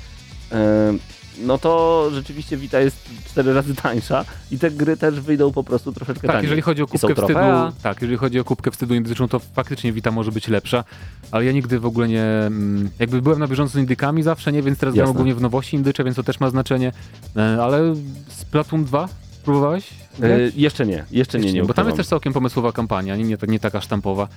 [0.52, 0.94] e,
[1.39, 5.93] no to rzeczywiście Vita jest cztery razy tańsza i te gry też wyjdą po prostu
[5.93, 6.43] troszeczkę Tak, taniej.
[6.43, 7.39] jeżeli chodzi o kubkę wstydu,
[7.82, 10.84] tak, jeżeli chodzi o kubkę wstydu indyczną, to faktycznie Vita może być lepsza,
[11.32, 14.63] ale ja nigdy w ogóle nie, mm, jakby byłem na bieżąco z indykami zawsze, nie,
[14.63, 15.15] więc teraz gram Jasne.
[15.15, 16.91] głównie w nowości indycze, więc to też ma znaczenie,
[17.36, 17.93] e, ale
[18.28, 19.10] Splatoon 2
[19.43, 19.89] próbowałeś?
[20.19, 20.56] Grać?
[20.56, 23.49] jeszcze nie, jeszcze nie, nie bo tam jest też całkiem pomysłowa kampania, nie, nie, tak-
[23.49, 24.28] nie taka sztampowa.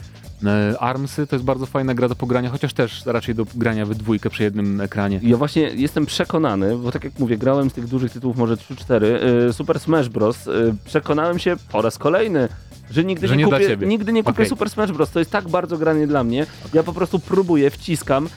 [0.44, 3.94] E, Armsy to jest bardzo fajna gra do pogrania, chociaż też raczej do grania we
[3.94, 5.20] dwójkę przy jednym ekranie.
[5.22, 9.04] Ja właśnie jestem przekonany, bo tak jak mówię, grałem z tych dużych tytułów może 3-4,
[9.48, 10.48] e, Super Smash Bros.
[10.84, 12.48] Przekonałem się po raz kolejny,
[12.90, 14.46] że nigdy Że nie, nie kupię, nigdy nie kupię Okej.
[14.46, 15.10] Super Smash Bros.
[15.10, 16.46] To jest tak bardzo granie dla mnie.
[16.74, 18.28] Ja po prostu próbuję, wciskam.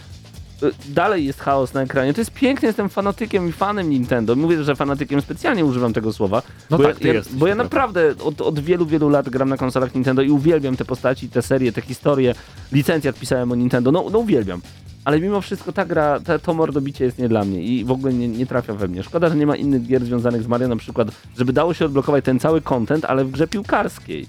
[0.63, 2.13] E, Dalej jest chaos na ekranie.
[2.13, 4.35] To jest piękne, jestem fanatykiem i fanem Nintendo.
[4.35, 6.41] Mówię, że fanatykiem specjalnie używam tego słowa.
[6.69, 9.49] No bo tak, ja, ja, bo ja to naprawdę od, od wielu, wielu lat gram
[9.49, 12.35] na konsolach Nintendo i uwielbiam te postaci, te serie, te historie.
[12.71, 13.91] Licencjat pisałem o Nintendo.
[13.91, 14.61] No, no uwielbiam.
[15.05, 18.13] Ale mimo wszystko ta gra, ta, to mordobicie jest nie dla mnie i w ogóle
[18.13, 19.03] nie, nie trafia we mnie.
[19.03, 22.25] Szkoda, że nie ma innych gier związanych z Mario, na przykład, żeby dało się odblokować
[22.25, 24.27] ten cały content, ale w grze piłkarskiej.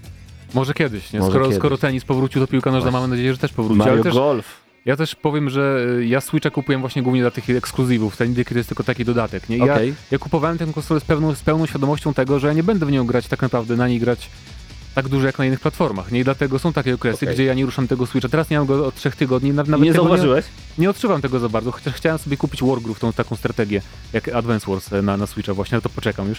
[0.55, 1.19] Może kiedyś, nie?
[1.19, 1.59] Może skoro, kiedyś.
[1.59, 3.79] skoro tenis powrócił do piłka nożna, mamy nadzieję, że też powróci.
[3.79, 4.66] Mario ale też, Golf.
[4.87, 8.16] Ja też powiem, że y, ja Switcha kupiłem właśnie głównie dla tych ekskluzywów.
[8.16, 9.49] Ten to jest tylko taki dodatek.
[9.49, 9.57] Nie?
[9.57, 9.88] I Okej.
[9.88, 12.87] Ja, ja kupowałem tę konsolę z pełną, z pełną świadomością tego, że ja nie będę
[12.87, 14.31] w nią grać tak naprawdę, na niej grać
[14.94, 16.12] tak dużo jak na innych platformach.
[16.12, 16.20] Nie?
[16.20, 17.35] I dlatego są takie okresy, Okej.
[17.35, 18.29] gdzie ja nie ruszam tego Switcha.
[18.29, 20.44] Teraz nie mam go od trzech tygodni, na- nawet Nie zauważyłeś?
[20.79, 24.29] Nie, nie odczuwam tego za bardzo, chociaż chciałem sobie kupić Wargroove, tą taką strategię, jak
[24.29, 26.38] Advance Wars e, na, na Switcha właśnie, ale to poczekam już.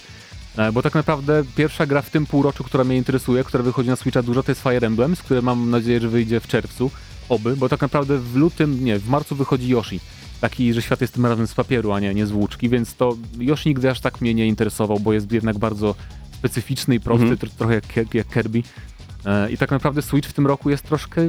[0.57, 3.95] E, Bo tak naprawdę pierwsza gra w tym półroczu, która mnie interesuje, która wychodzi na
[3.95, 6.91] Switcha dużo, to jest Fire Emblem, z które mam nadzieję, że wyjdzie w czerwcu.
[7.30, 10.00] Oby, bo tak naprawdę w lutym, nie, w marcu wychodzi Yoshi.
[10.42, 13.18] taki, że świat jest tym razem z papieru, a nie, nie z włóczki, więc to
[13.40, 15.96] już nigdy aż tak mnie nie interesował, bo jest jednak bardzo
[16.34, 17.38] specyficzny i prosty, Mhm.
[17.40, 18.63] tr- trochę jak, jak Kirby.
[19.26, 21.22] E, I tak naprawdę Switch w tym roku jest troszkę...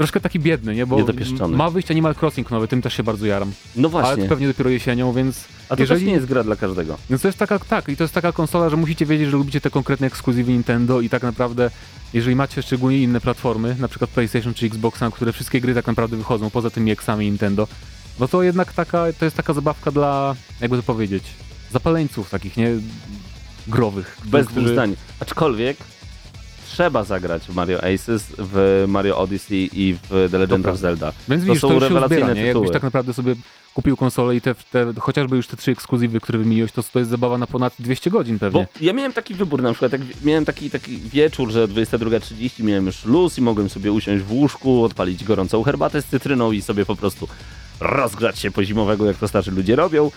[0.00, 0.86] Troszkę taki biedny, nie?
[0.86, 1.56] Bo Niedopieszczony.
[1.56, 3.52] ma wyjść Animal Crossing nowy, tym też się bardzo jaram.
[3.76, 4.22] No Ale właśnie.
[4.22, 6.00] to pewnie dopiero jesienią, więc A to jeżeli...
[6.00, 6.98] też nie jest gra dla każdego.
[7.10, 9.60] No to jest taka, tak, i to jest taka konsola, że musicie wiedzieć, że lubicie
[9.60, 11.70] te konkretne ekskluzywy Nintendo i tak naprawdę,
[12.12, 15.86] jeżeli macie szczególnie inne platformy, na przykład PlayStation czy Xbox, na które wszystkie gry tak
[15.86, 17.68] naprawdę wychodzą, poza tymi eksami Nintendo,
[18.20, 21.24] no to jednak taka, to jest taka zabawka dla, jakby to powiedzieć,
[21.72, 22.70] zapaleńców takich, nie?
[23.68, 24.18] Growych.
[24.24, 24.96] Bez którzy- zdań.
[25.20, 25.76] Aczkolwiek
[26.72, 30.78] trzeba zagrać w Mario Aces, w Mario Odyssey i w The Legend of.
[30.78, 31.12] Zelda.
[31.28, 32.46] Więc To widzisz, są to, już się rewelacyjne uzbiera, nie?
[32.46, 33.34] Jakbyś tak naprawdę sobie
[33.74, 37.10] kupił konsolę i te, te, chociażby już te trzy ekskluzywy, które wymieniłeś, to, to jest
[37.10, 38.60] zabawa na ponad 200 godzin pewnie.
[38.60, 42.86] Bo ja miałem taki wybór, na przykład jak miałem taki, taki wieczór, że 22.30 miałem
[42.86, 46.86] już luz i mogłem sobie usiąść w łóżku, odpalić gorącą herbatę z cytryną i sobie
[46.86, 47.28] po prostu
[47.80, 50.10] rozgrzać się po zimowego, jak to starzy ludzie robią.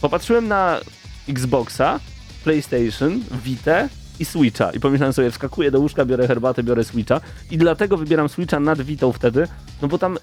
[0.00, 0.80] Popatrzyłem na
[1.28, 2.00] Xboxa,
[2.44, 3.88] PlayStation, Vita
[4.22, 8.28] i Switcha i pomyślałem sobie, wskakuję do łóżka, biorę herbatę, biorę Switcha i dlatego wybieram
[8.28, 9.48] Switcha nad Vitą wtedy,
[9.82, 10.18] no bo tam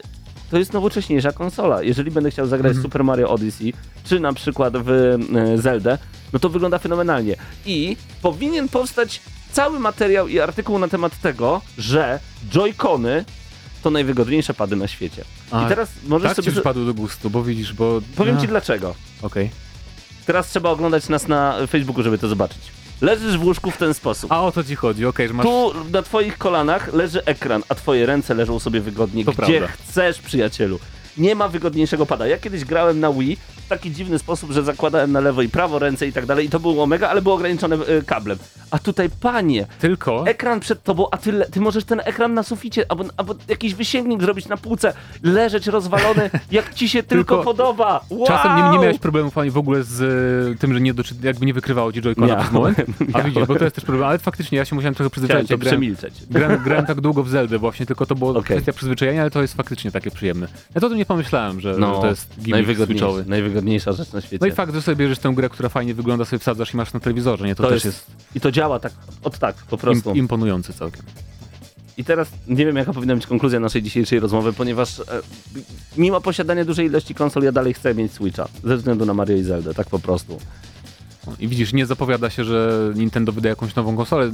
[0.51, 1.83] to jest nowocześniejsza konsola.
[1.83, 5.97] Jeżeli będę chciał zagrać w Super Mario Odyssey, czy na przykład w e, Zeldę,
[6.33, 7.35] no to wygląda fenomenalnie.
[7.65, 13.23] I powinien powstać cały materiał i artykuł na temat tego, że Joy-Cony
[13.83, 15.23] to najwygodniejsze pady na świecie.
[15.51, 16.45] A, I teraz możesz tak sobie...
[16.45, 18.01] ci przypadło do gustu, bo widzisz, bo...
[18.15, 18.95] Powiem ci dlaczego.
[19.21, 19.49] Okej.
[20.25, 22.61] Teraz trzeba oglądać nas na Facebooku, żeby to zobaczyć.
[23.01, 24.31] Leżysz w łóżku w ten sposób.
[24.31, 25.45] A o to ci chodzi, okej, że masz...
[25.45, 29.67] Tu na twoich kolanach leży ekran, a twoje ręce leżą sobie wygodnie, To gdzie prawda.
[29.67, 30.79] chcesz, przyjacielu.
[31.17, 32.27] Nie ma wygodniejszego pada.
[32.27, 35.79] Ja kiedyś grałem na Wii w taki dziwny sposób, że zakładałem na lewo i prawo
[35.79, 38.37] ręce i tak dalej i to było omega, ale było ograniczone y, kablem.
[38.71, 40.27] A tutaj, panie, Tylko...
[40.27, 44.21] ekran przed tobą, a ty, ty możesz ten ekran na suficie albo, albo jakiś wysięgnik
[44.21, 44.93] zrobić na półce,
[45.23, 48.05] leżeć rozwalony, jak ci się tylko, Tylko podoba.
[48.09, 48.27] Wow!
[48.27, 50.01] Czasem nie, nie miałeś problemów ani w ogóle z
[50.55, 52.77] e, tym, że nie doczy, jakby nie wykrywało ci Joy-Cona przez moment.
[53.13, 55.47] A widzisz, bo to jest też problem, ale faktycznie ja się musiałem trochę Chciałem przyzwyczaić.
[55.47, 56.13] to jak grałem, przemilczeć.
[56.29, 58.43] grałem, grałem tak długo w Zeldę właśnie, tylko to było Okej.
[58.43, 60.47] kwestia przyzwyczajenia, ale to jest faktycznie takie przyjemne.
[60.75, 63.25] Ja to nie pomyślałem, że, No, że to jest gimmick najwygodniejszy, switchowy.
[63.29, 64.37] najwygodniejsza rzecz na świecie.
[64.41, 66.93] No i fakt, że sobie bierzesz tę grę, która fajnie wygląda, sobie wsadzasz i masz
[66.93, 67.55] na telewizorze, nie?
[67.55, 70.09] To, to też jest, jest, I to działa tak, od tak, po prostu.
[70.11, 71.03] im, imponujące całkiem.
[71.97, 75.03] I teraz nie wiem, jaka powinna być konkluzja naszej dzisiejszej rozmowy, ponieważ e,
[75.97, 78.47] mimo posiadania dużej ilości konsol, ja dalej chcę mieć Switcha.
[78.63, 80.39] Ze względu na Mario i Zelda, tak po prostu.
[81.39, 84.31] I widzisz, nie zapowiada się, że Nintendo wyda jakąś nową konsolę.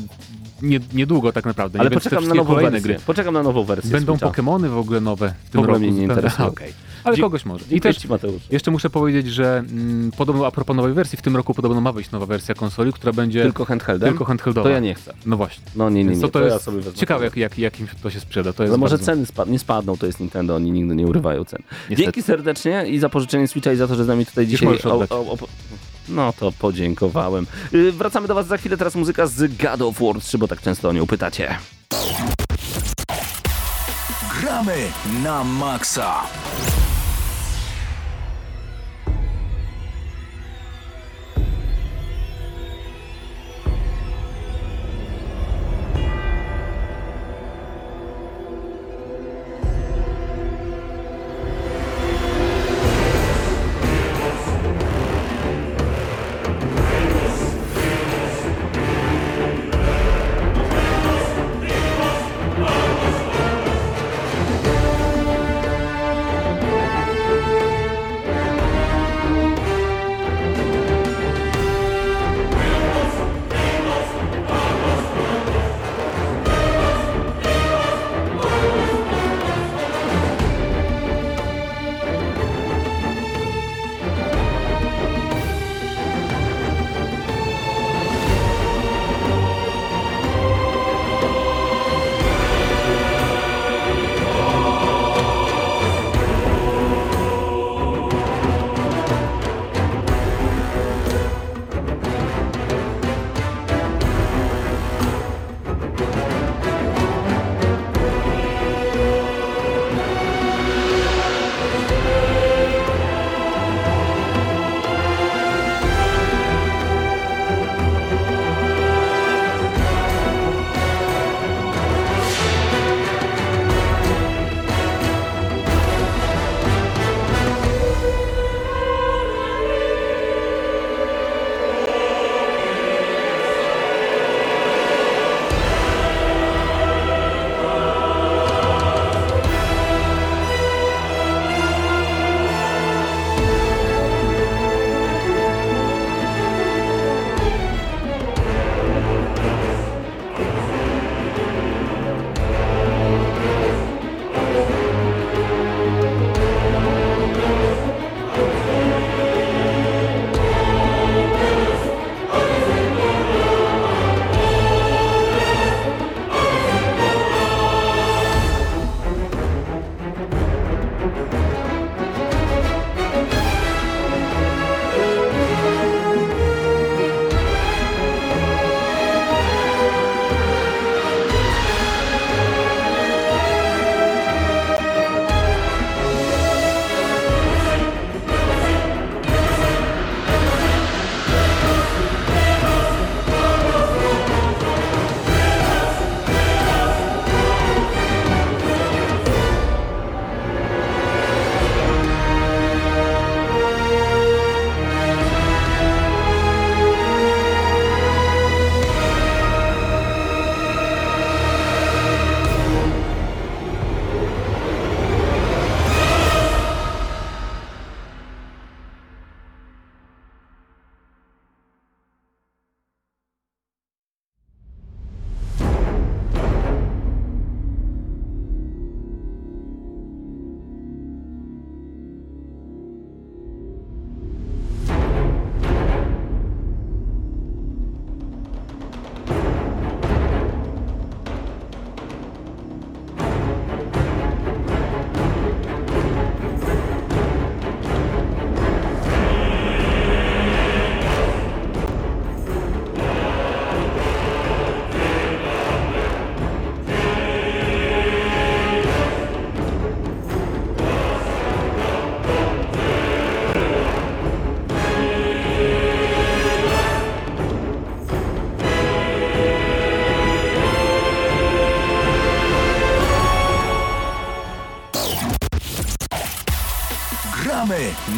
[0.61, 1.79] Nie, niedługo tak naprawdę.
[1.79, 1.95] Ale nie?
[1.95, 2.81] Te poczekam na nową wersję.
[2.81, 2.97] gry.
[3.05, 4.17] Poczekam na nową wersję Będą.
[4.17, 5.79] Pokemony w ogóle nowe w tym roku.
[5.79, 6.13] mnie nie zupełnie.
[6.13, 6.47] interesuje.
[6.47, 6.73] Okej.
[7.03, 7.65] Ale Dzie- kogoś może.
[7.71, 8.41] I też ci, Mateusz.
[8.51, 11.91] jeszcze muszę powiedzieć, że mm, podobno a propos nowej wersji, w tym roku podobno ma
[11.91, 14.09] wyjść nowa wersja konsoli, która będzie Tylko handheldem?
[14.09, 14.63] tylko handheldowa.
[14.63, 15.13] To ja nie chcę.
[15.25, 15.63] No właśnie.
[15.75, 16.21] No nie, nie, nie.
[16.21, 16.93] to, to ja jest sobie wezmę.
[16.93, 18.53] ciekawe, jak, jak, jakim to się sprzeda.
[18.53, 19.05] To jest Ale może bardzo...
[19.05, 21.59] ceny spad nie spadną, to jest Nintendo, oni nigdy nie urywają cen.
[21.71, 21.95] Niestety.
[21.95, 24.91] Dzięki serdecznie i za pożyczenie Switcha i za to, że z nami tutaj Już dzisiaj...
[24.91, 25.09] oddać.
[26.09, 27.47] No to podziękowałem.
[27.71, 30.61] Yy, wracamy do was za chwilę, teraz muzyka z God of War 3, bo tak
[30.61, 31.57] często o nią pytacie.
[34.41, 34.91] Gramy
[35.23, 36.23] na maksa.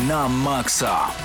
[0.07, 1.16] Na maksa!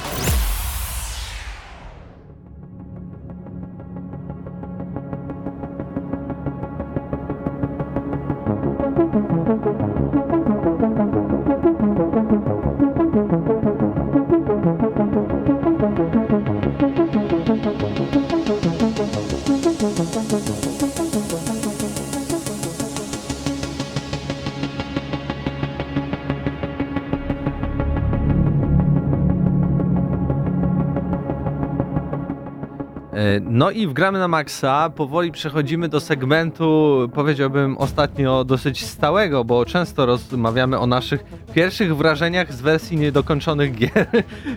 [33.62, 39.64] No i w Gramy na Maxa powoli przechodzimy do segmentu, powiedziałbym ostatnio dosyć stałego, bo
[39.64, 44.06] często rozmawiamy o naszych pierwszych wrażeniach z wersji niedokończonych gier,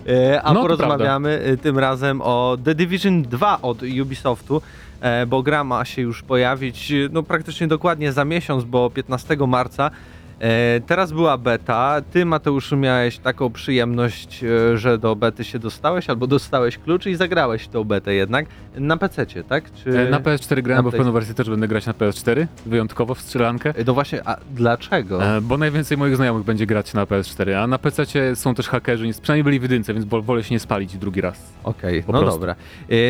[0.07, 4.61] E, a No, porozmawiamy e, tym razem o The Division 2 od Ubisoftu,
[5.01, 9.91] e, bo gra ma się już pojawić no praktycznie dokładnie za miesiąc, bo 15 marca.
[10.39, 12.01] E, Teraz była beta.
[12.11, 17.15] Ty, Mateuszu, miałeś taką przyjemność, e, że do bety się dostałeś, albo dostałeś klucz i
[17.15, 18.45] zagrałeś tą betę jednak
[18.77, 19.73] na PC, tak?
[19.73, 19.99] Czy...
[20.07, 23.15] E, Na PS4 grałem, na bo w pewną wersję też będę grać na PS4, wyjątkowo
[23.15, 23.73] w strzelankę.
[23.87, 25.19] No właśnie, a dlaczego?
[25.41, 28.05] Bo najwięcej moich znajomych będzie grać na PS4, a na PC
[28.35, 31.53] są też hakerzy, przynajmniej byli w jedynce, więc wo- wolę się nie spalić drugi raz.
[31.63, 32.39] Okej, po no prostu.
[32.39, 32.55] dobra.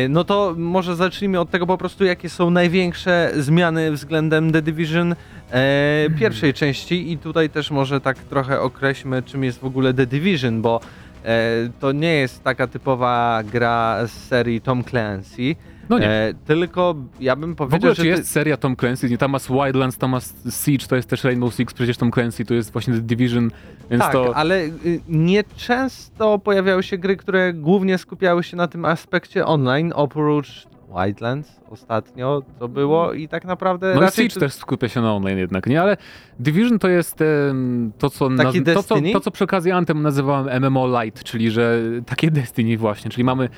[0.08, 5.14] No to może zacznijmy od tego po prostu, jakie są największe zmiany względem The Division
[5.52, 10.06] e, pierwszej części i tutaj też może tak trochę określmy, czym jest w ogóle The
[10.06, 10.80] Division, bo
[11.24, 11.46] e,
[11.80, 15.56] to nie jest taka typowa gra z serii Tom Clancy,
[15.88, 16.10] No nie.
[16.10, 19.10] e, tylko ja bym W powiedział, ogóle że czy ty- jest seria Tom Clancy?
[19.10, 20.24] Nie, tam masz Wildlands, tam masz
[20.64, 23.50] Siege, to jest też Rainbow Six, przecież Tom Clancy to jest właśnie The Division,
[23.90, 24.36] więc tak, to...
[24.36, 30.66] ale y, nieczęsto pojawiały się gry, które głównie skupiały się na tym aspekcie online, oprócz
[30.88, 35.00] Wildlands ostatnio to było i tak naprawdę No i raczej Siege to- też skupia się
[35.00, 35.82] na online jednak, nie?
[35.82, 35.96] Ale
[36.40, 40.62] Division to jest em, to, co, naz- to, co, to, co przy okazji Anthem nazywałem
[40.62, 43.48] MMO Light, czyli że takie Destiny właśnie, czyli mamy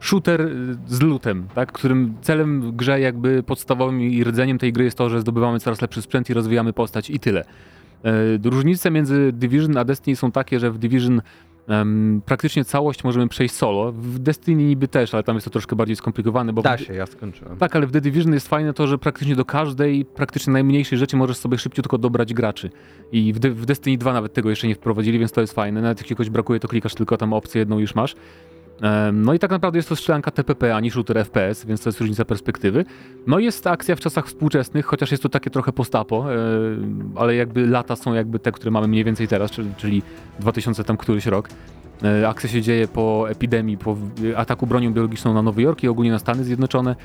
[0.00, 1.72] shooter y, z lootem, tak?
[1.72, 6.02] którym celem grze jakby podstawowym i rdzeniem tej gry jest to, że zdobywamy coraz lepszy
[6.02, 7.44] sprzęt i rozwijamy postać i tyle.
[8.04, 8.12] E,
[8.44, 11.22] Różnice między Division a Destiny są takie, że w Division
[11.68, 13.92] em, praktycznie całość możemy przejść solo.
[13.92, 17.06] W Destiny niby też, ale tam jest to troszkę bardziej skomplikowane, bo Da się, ja
[17.06, 17.56] skończyłem.
[17.56, 21.16] tak, ale w The Division jest fajne to, że praktycznie do każdej, praktycznie najmniejszej rzeczy
[21.16, 22.70] możesz sobie szybciutko dobrać graczy.
[23.12, 25.82] I w, De- w Destiny 2 nawet tego jeszcze nie wprowadzili, więc to jest fajne.
[25.82, 28.14] Nawet jak kogoś brakuje, to klikasz tylko tam opcję jedną już masz.
[28.82, 31.88] Em, No i tak naprawdę jest to strzelanka TPP, a nie shooter FPS, więc to
[31.88, 32.84] jest różnica perspektywy.
[33.26, 36.36] No i jest akcja w czasach współczesnych, chociaż jest to takie trochę postapo, e,
[37.16, 40.02] ale jakby lata są jakby te, które mamy mniej więcej teraz, czyli, czyli
[40.40, 41.48] 2000 tam któryś rok.
[42.04, 43.96] E, Akcja się dzieje po epidemii, po
[44.36, 46.96] ataku bronią biologiczną na Nowy Jork i ogólnie na Stany Zjednoczone,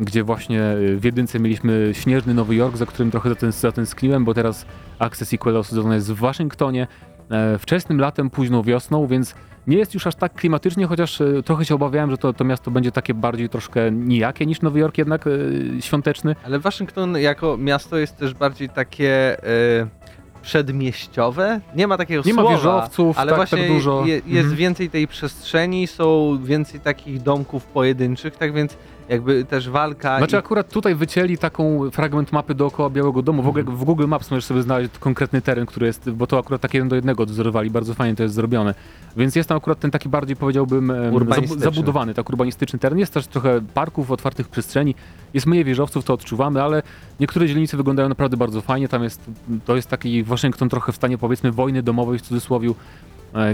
[0.00, 4.34] gdzie właśnie e, w jedynce mieliśmy śnieżny Nowy Jork, za którym trochę zatęs- zatęskniłem, bo
[4.34, 4.66] teraz
[4.98, 6.86] akcja sequela osadzona jest w Waszyngtonie,
[7.30, 9.34] e, wczesnym latem, późną wiosną, więc
[9.66, 12.70] nie jest już aż tak klimatycznie, chociaż e, trochę się obawiałem, że to, to miasto
[12.70, 15.30] będzie takie bardziej troszkę nijakie niż Nowy Jork jednak e,
[15.82, 16.36] świąteczny.
[16.44, 19.86] Ale Waszyngton jako miasto jest też bardziej takie e,
[20.42, 21.60] przedmieściowe.
[21.76, 24.02] Nie ma takiego Nie ma słowa, wieżowców, ale tak- właśnie tak dużo.
[24.06, 24.56] Je, jest Mhm.
[24.56, 28.76] więcej tej przestrzeni, są więcej takich domków pojedynczych, tak więc
[29.10, 33.42] jakby też walka Znaczy i akurat tutaj wycięli taką fragment mapy dookoła Białego Domu.
[33.42, 36.60] W ogóle w Google Maps możesz sobie znaleźć konkretny teren, który jest, bo to akurat
[36.60, 38.74] tak jeden do jednego odzorowali, bardzo fajnie to jest zrobione.
[39.16, 40.92] Więc jest tam akurat ten taki bardziej powiedziałbym
[41.56, 42.98] zabudowany, tak urbanistyczny teren.
[42.98, 44.94] Jest też trochę parków, otwartych przestrzeni,
[45.34, 46.82] jest mniej wieżowców, to odczuwamy, ale
[47.20, 48.88] niektóre dzielnice wyglądają naprawdę bardzo fajnie.
[48.88, 49.20] Tam jest,
[49.64, 52.70] to jest taki Waszyngton trochę w stanie powiedzmy wojny domowej w cudzysłowie,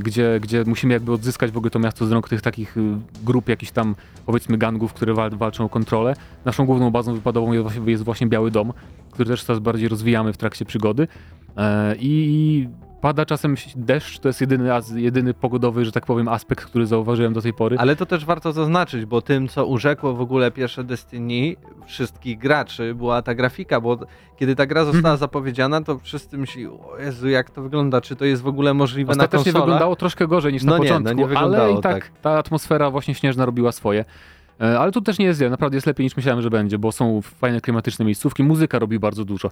[0.02, 2.80] gdzie, gdzie musimy jakby odzyskać w ogóle to miasto z rąk tych takich y,
[3.24, 3.94] grup jakichś tam
[4.26, 6.16] powiedzmy gangów, które wal, walczą o kontrolę.
[6.44, 8.72] Naszą główną bazą wypadową jest właśnie, jest właśnie Biały Dom,
[9.10, 11.08] który też coraz bardziej rozwijamy w trakcie przygody.
[11.56, 12.68] E, I
[13.06, 17.42] pada czasem deszcz, to jest jedyny, jedyny pogodowy, że tak powiem, aspekt, który zauważyłem do
[17.42, 17.76] tej pory.
[17.78, 22.94] Ale to też warto zaznaczyć, bo tym, co urzekło w ogóle pierwsze Destiny wszystkich graczy,
[22.94, 23.98] była ta grafika, bo
[24.36, 25.16] kiedy ta gra została Mhm.
[25.18, 29.08] zapowiedziana, to wszyscy myśleli, o Jezu, jak to wygląda, czy to jest w ogóle możliwe
[29.08, 29.66] na Ostatecznie konsolach?
[29.66, 32.10] wyglądało troszkę gorzej niż No na nie, no początku, nie wyglądało ale i tak, tak.
[32.22, 34.04] ta atmosfera właśnie śnieżna robiła swoje.
[34.60, 36.92] E, Ale tu też nie jest źle, naprawdę jest lepiej niż myślałem, że będzie, bo
[36.92, 39.50] są fajne klimatyczne miejscówki, muzyka robi bardzo dużo,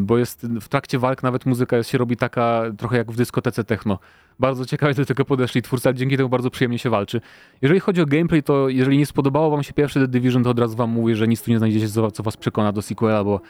[0.00, 3.98] bo jest w trakcie walk nawet muzyka się robi taka trochę jak w dyskotece techno.
[4.38, 7.20] Bardzo ciekawie do tego podeszli twórcy, ale dzięki temu bardzo przyjemnie się walczy.
[7.62, 10.58] Jeżeli chodzi o gameplay, to jeżeli nie spodobało wam się pierwszy The Division, to od
[10.58, 13.40] razu wam mówię, że nic tu nie znajdziecie, co, was przekona do sequela, bo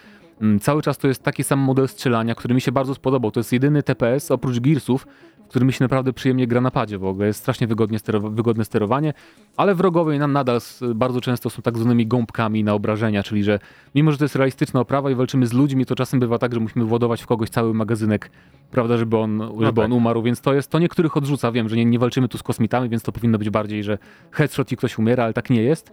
[0.61, 3.31] cały czas to jest taki sam model strzelania, który mi się bardzo spodobał.
[3.31, 5.07] To jest jedyny TPS oprócz Gearsów,
[5.45, 7.27] w którym mi się naprawdę przyjemnie gra na padzie w ogóle.
[7.27, 9.15] Jest strasznie wygodnie sterowa- wygodne sterowanie,
[9.57, 10.61] ale wrogowie nam nadal
[10.95, 13.59] bardzo często są tak zwanymi gąbkami na obrażenia, czyli że
[13.95, 16.61] mimo, że to jest realistyczna oprawa i walczymy z ludźmi, to czasem bywa tak, że
[16.61, 18.31] musimy władować w kogoś cały magazynek
[18.71, 19.85] prawda, żeby on, żeby tak.
[19.85, 22.43] on umarł, więc to jest, to niektórych odrzuca, wiem, że nie, nie walczymy tu z
[22.43, 23.99] kosmitami, więc to powinno być bardziej, że
[24.31, 25.93] headshot i ktoś umiera, ale tak nie jest.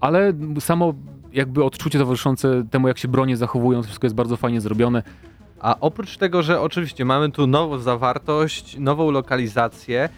[0.00, 0.94] Ale samo
[1.34, 5.02] jakby odczucie towarzyszące temu, jak się bronie zachowują, to wszystko jest bardzo fajnie zrobione.
[5.60, 10.08] A oprócz tego, że oczywiście mamy tu nową zawartość, nową lokalizację,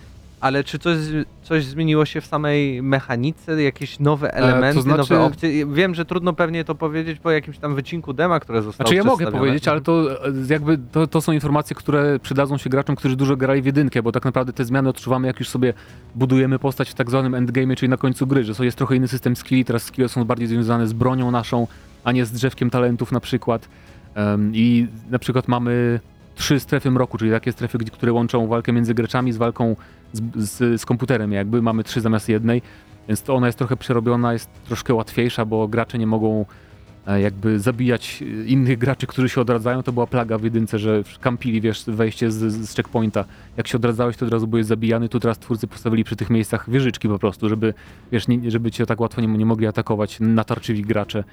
[0.41, 0.97] ale czy coś,
[1.43, 5.67] coś zmieniło się w samej mechanice, jakieś nowe elementy, znaczy- nowe opcje?
[5.67, 9.05] Wiem, że trudno pewnie to powiedzieć po jakimś tam wycinku dema, które zostało Znaczy ja
[9.05, 9.39] mogę przedstawione.
[9.49, 13.37] powiedzieć, ale to e, jakby to, to są informacje, które przydadzą się graczom, którzy dużo
[13.37, 15.75] grali w jedynkę, bo tak naprawdę te zmiany odczuwamy, jak już sobie
[16.15, 19.09] budujemy postać w tak zwanym endgame, czyli na końcu gry, że to jest trochę inny
[19.09, 21.67] system skilli, teraz skille są bardziej związane z bronią naszą,
[22.05, 23.69] a nie z drzewkiem talentów na przykład.
[24.15, 26.01] Em, I na przykład mamy
[26.35, 29.77] trzy strefy mroku, czyli takie strefy, gdzie- które łączą walkę między graczami z walką
[30.17, 32.63] z, z, z komputerem, jakby mamy trzy zamiast jednej,
[33.09, 36.47] więc to ona jest trochę przerobiona, jest troszkę łatwiejsza, bo gracze nie mogą
[37.07, 39.83] e, jakby zabijać e, innych graczy, którzy się odradzają.
[39.83, 43.25] To była plaga w jedynce, że kampili, wiesz, wejście z, z checkpointa.
[43.57, 45.09] Jak się odradzałeś, to od razu byłeś zabijany.
[45.09, 47.75] Tu teraz twórcy postawili przy tych miejscach wieżyczki po prostu, żeby,
[48.13, 51.25] wiesz, nie, żeby cię tak łatwo nie, nie mogli atakować natarczywi gracze.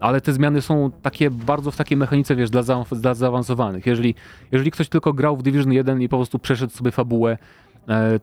[0.00, 3.86] Ale te zmiany są takie bardzo w takiej mechanice, wiesz, dla, za, dla zaawansowanych.
[3.86, 4.14] Jeżeli,
[4.52, 7.38] jeżeli ktoś tylko grał w Division 1 i po prostu przeszedł sobie fabułę,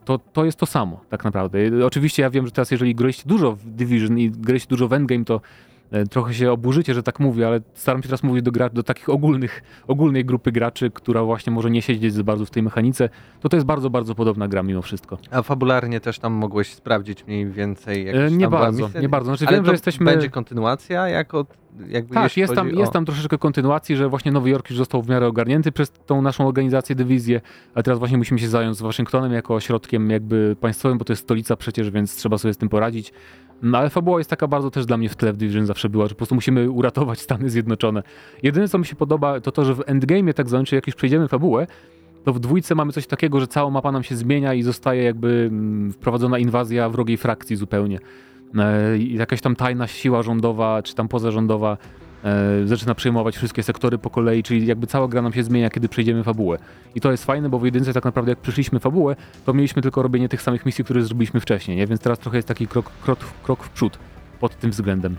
[0.06, 1.60] to, to jest to samo tak naprawdę.
[1.60, 4.94] E, Oczywiście ja wiem, że teraz jeżeli graliście dużo w Division i graliście dużo w
[4.94, 5.42] Endgame, to
[5.92, 8.84] e, trochę się oburzycie, że tak mówię, ale staram się teraz mówić do, gra, do
[8.84, 13.10] takich ogólnych, ogólnej grupy graczy, która właśnie może nie siedzieć za bardzo w tej mechanice,
[13.42, 15.18] to to jest bardzo, bardzo podobna gra mimo wszystko.
[15.32, 19.26] A fabularnie też tam mogłeś sprawdzić mniej więcej jakieś E, nie bardzo, nie bardzo.
[19.32, 20.06] Znaczy Ale wiem, to że jesteśmy...
[20.06, 21.46] będzie kontynuacja jako
[21.88, 22.94] jakby Tak, jest tam, chodzi jest o...
[22.94, 26.48] tam troszeczkę kontynuacji, że właśnie Nowy Jork już został w miarę ogarnięty przez tą naszą
[26.48, 27.42] organizację, dywizję,
[27.76, 31.24] a teraz właśnie musimy się zająć z Waszyngtonem jako ośrodkiem jakby państwowym, bo to jest
[31.24, 33.14] stolica przecież, więc trzeba sobie z tym poradzić.
[33.62, 36.06] No ale fabuła jest taka bardzo też dla mnie w tle w Division zawsze była,
[36.06, 38.04] że po prostu musimy uratować Stany Zjednoczone.
[38.44, 40.96] Jedyne co mi się podoba to to, że w endgame'ie tak zwanym, czyli jak już
[40.96, 41.68] przejdziemy fabułę,
[42.24, 45.50] to w dwójce mamy coś takiego, że cała mapa nam się zmienia i zostaje jakby
[45.52, 48.00] mm, wprowadzona inwazja wrogiej frakcji zupełnie.
[48.60, 51.78] E, jakaś tam tajna siła rządowa, czy tam pozarządowa
[52.24, 55.90] e, zaczyna przejmować wszystkie sektory po kolei, czyli jakby cała gra nam się zmienia, kiedy
[55.90, 56.58] przejdziemy fabułę.
[56.96, 60.02] I to jest fajne, bo w jedynce tak naprawdę jak przyszliśmy fabułę, to mieliśmy tylko
[60.02, 61.88] robienie tych samych misji, które zrobiliśmy wcześniej, nie?
[61.88, 63.98] Więc teraz trochę jest taki krok, krok, krok w przód
[64.40, 65.16] pod tym względem.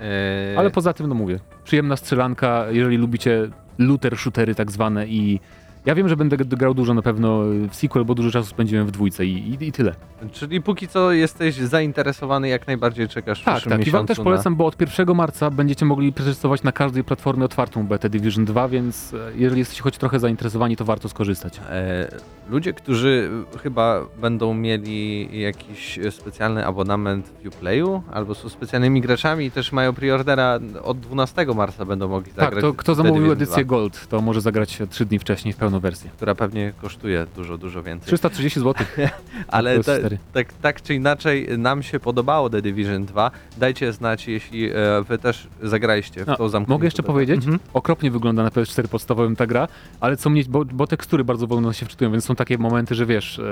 [0.00, 5.40] e, Ale poza tym, no mówię, przyjemna strzelanka, jeżeli lubicie looter shootery tak zwane i
[5.88, 8.90] ja wiem, że będę grał dużo na pewno w sequel, bo dużo czasu spędziłem w
[8.90, 9.94] dwójce i, i, i tyle.
[10.32, 13.78] Czyli póki co jesteś zainteresowany, jak najbardziej czekasz w Tak, przyszłym tak.
[13.78, 17.04] I miesiącu wam też na- polecam, bo od 1 marca będziecie mogli przetestować na każdej
[17.04, 21.60] platformie otwartą betę Division 2, więc e, jeżeli jesteście choć trochę zainteresowani, to warto skorzystać.
[21.70, 22.08] E,
[22.50, 23.30] Ludzie, którzy
[23.62, 29.92] chyba będą mieli jakiś specjalny abonament w Uplayu, albo są specjalnymi graczami i też mają
[29.92, 32.50] preordera od 12 marca będą mogli zagrać.
[32.50, 35.80] Tak, to kto zamówił edycję 2, Gold, to może zagrać 3 dni wcześniej w pełną
[35.80, 36.10] wersję.
[36.16, 38.06] która pewnie kosztuje dużo, dużo więcej.
[38.06, 38.86] 330 zł.
[39.48, 40.18] Ale cztery.
[40.32, 43.30] tak, tak czy inaczej nam się podobało The Division 2.
[43.56, 44.74] Dajcie znać, jeśli e,
[45.08, 47.36] wy też zagraliście w No, tą zamkniętą Mogę jeszcze powiedzieć?
[47.36, 47.58] Mhm.
[47.74, 49.68] Okropnie wygląda na PS4 podstawowym ta gra,
[50.00, 53.06] ale co mnie, bo, bo tekstury bardzo wolno się wczytują, więc są takie momenty, że
[53.06, 53.42] wiesz, e,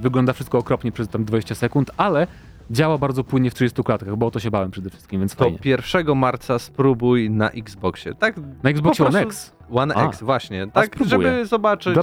[0.00, 2.26] wygląda wszystko okropnie przez tam 20 sekund, ale
[2.70, 5.44] działa bardzo płynnie w 30 klatkach, bo o to się bałem przede wszystkim, więc To
[5.44, 5.58] fajnie.
[5.64, 8.14] 1 marca spróbuj na Xboxie.
[8.14, 9.56] Tak, Na Xboxie One X.
[9.70, 10.66] One A, X, właśnie.
[10.66, 11.94] Tak, żeby zobaczyć,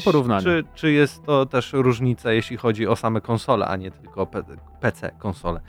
[0.43, 4.27] czy, czy jest to też różnica, jeśli chodzi o same konsole, a nie tylko
[4.79, 5.59] PC konsole.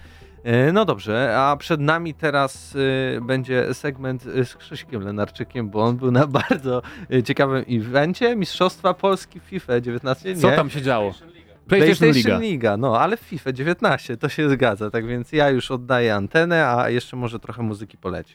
[0.45, 5.85] E, No dobrze, a przed nami teraz y, będzie segment y, z Krzyśkiem Lenarczykiem, bo
[5.85, 6.83] on był na bardzo
[7.25, 10.37] ciekawym evencie Mistrzostwa Polski w FIFA 19.
[10.37, 10.57] Co nie?
[10.57, 11.15] tam się działo?
[11.69, 12.39] PlayStation, Liga.
[12.39, 16.69] Liga, no ale w FIFA 19 to się zgadza, tak więc ja już oddaję antenę,
[16.69, 18.35] a jeszcze może trochę muzyki poleci.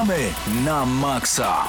[0.00, 0.32] Gramy
[0.64, 1.68] na maksa.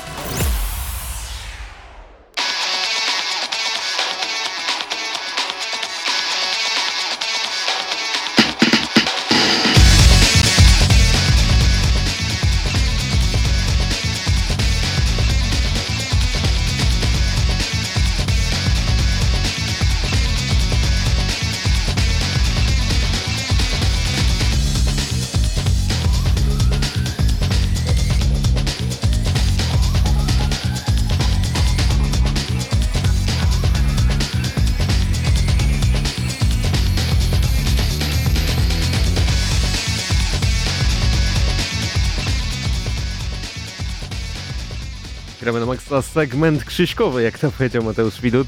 [45.91, 48.47] Maksa segment krzyśkowy, jak to powiedział Mateusz Widut.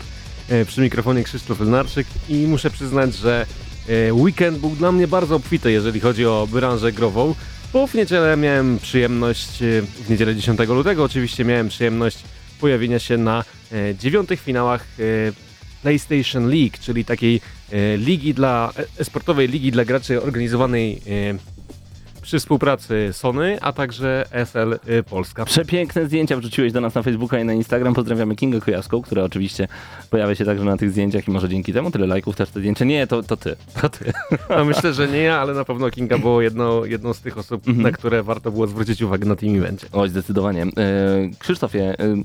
[0.49, 3.45] E, Przy mikrofonie Krzysztof Elnarczyk i muszę przyznać, że
[3.87, 7.35] e, weekend był dla mnie bardzo obfity, jeżeli chodzi o branżę grową,
[7.73, 12.17] bo w niedzielę miałem przyjemność, e, w niedzielę 10 lutego oczywiście miałem przyjemność
[12.59, 13.43] pojawienia się na
[13.99, 14.87] dziewiątych finałach
[15.81, 17.41] PlayStation League, czyli takiej
[17.97, 21.01] ligi dla, e, sportowej ligi dla graczy organizowanej
[22.23, 25.45] przy współpracy Sony, a także SL y, Polska.
[25.45, 27.93] Przepiękne zdjęcia wrzuciłeś do nas na Facebooka i na Instagram.
[27.93, 29.67] Pozdrawiamy Kingę Kujawską, która oczywiście
[30.09, 32.85] pojawia się także na tych zdjęciach i może dzięki temu tyle lajków też te zdjęcia.
[32.85, 33.55] Nie, to, to ty.
[33.81, 34.13] To ty.
[34.49, 37.67] No myślę, że nie ja, ale na pewno Kinga było jedno, jedną z tych osób,
[37.67, 37.83] Mhm.
[37.83, 39.87] na które warto było zwrócić uwagę na tym evencie.
[39.91, 40.63] Oj, zdecydowanie.
[40.63, 40.69] E,
[41.39, 42.15] Krzysztofie, e,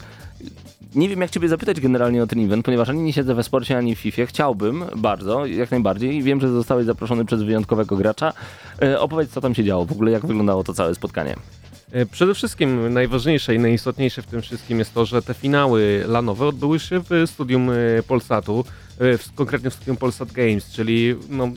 [0.95, 3.79] nie wiem jak ciebie zapytać generalnie o ten event, ponieważ ani nie siedzę we sporcie,
[3.79, 4.27] ani w FIFA.
[4.27, 6.23] Chciałbym bardzo, jak najbardziej.
[6.23, 8.33] Wiem, że zostałeś zaproszony przez wyjątkowego gracza.
[8.83, 11.37] E, opowiedz, co tam się działo, w ogóle jak wyglądało to całe spotkanie.
[11.93, 16.47] E, Przede wszystkim najważniejsze i najistotniejsze w tym wszystkim jest to, że te finały lanowe
[16.47, 18.65] odbyły się w studium e, Polsatu,
[19.35, 21.49] konkretnie w studium Polsat Games, czyli no,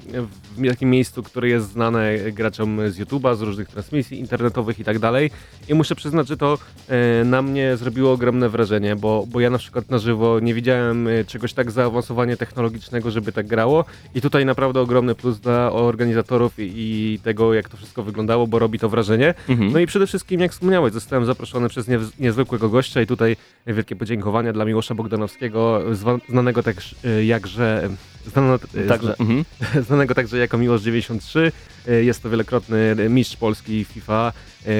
[0.57, 4.99] w takim miejscu, które jest znane graczom z YouTube'a, z różnych transmisji internetowych i tak
[4.99, 5.31] dalej.
[5.69, 9.57] I muszę przyznać, że to e, na mnie zrobiło ogromne wrażenie, bo, bo ja na
[9.57, 13.85] przykład na żywo nie widziałem e, czegoś tak zaawansowanie technologicznego, żeby tak grało.
[14.15, 18.59] I tutaj naprawdę ogromny plus dla organizatorów i, i tego, jak to wszystko wyglądało, bo
[18.59, 19.33] robi to wrażenie.
[19.49, 19.71] Mhm.
[19.71, 23.37] No i przede wszystkim, jak wspomniałeś, zostałem zaproszony przez nie, niezwykłego gościa i tutaj
[23.67, 27.89] wielkie podziękowania dla Miłosza Bogdanowskiego, zwa, znanego też e, jakże...
[28.31, 29.45] Znano, Także, mhm.
[29.87, 31.51] znanego także jako Miłosz 93.
[31.87, 34.33] E, Jest to wielokrotny mistrz Polski FIFA.
[34.65, 34.71] E,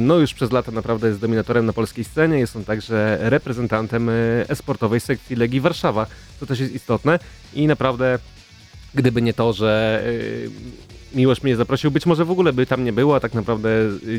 [0.00, 2.38] No już przez lata naprawdę jest dominatorem na polskiej scenie.
[2.38, 4.12] Jest on także reprezentantem e,
[4.48, 6.06] esportowej sekcji Legii Warszawa,
[6.40, 7.18] co też jest istotne.
[7.54, 8.18] I naprawdę,
[8.94, 10.02] gdyby nie to, że
[11.14, 13.68] Miłosz mnie zaprosił, być może w ogóle by tam nie było, a tak naprawdę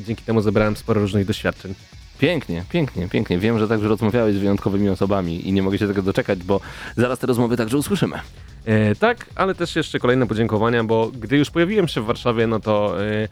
[0.01, 1.73] dzięki temu zebrałem sporo różnych doświadczeń.
[2.19, 3.37] Pięknie, pięknie, pięknie.
[3.37, 6.61] Wiem, że także rozmawiałeś z wyjątkowymi osobami i nie mogę się tego doczekać, bo
[6.97, 8.19] zaraz te rozmowy także usłyszymy.
[8.65, 12.59] E, tak, ale też jeszcze kolejne podziękowania, bo gdy już pojawiłem się w Warszawie, no
[12.59, 13.27] to e,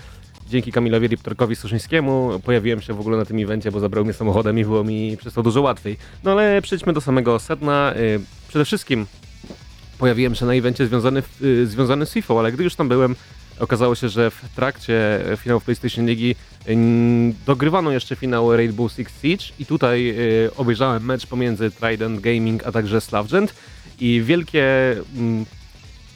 [0.50, 4.60] dzięki Kamilowi Riptorkowi Suszyńskiemu pojawiłem się w ogóle na tym evencie, bo zabrał mnie samochodem
[4.60, 5.98] i było mi przez to dużo łatwiej.
[6.24, 7.94] No ale przejdźmy do samego sedna.
[7.94, 7.98] E,
[8.48, 9.06] przede wszystkim
[9.98, 13.16] pojawiłem się na evencie związany, y, związany z FIFA, ale gdy już tam byłem,
[13.60, 16.36] okazało się, że w trakcie finału PlayStation Ligi
[17.46, 20.10] dogrywano jeszcze finał Rainbow Six Siege i tutaj
[20.46, 23.54] y, obejrzałem mecz pomiędzy Trident Gaming a także Slavgent
[24.00, 24.66] i wielkie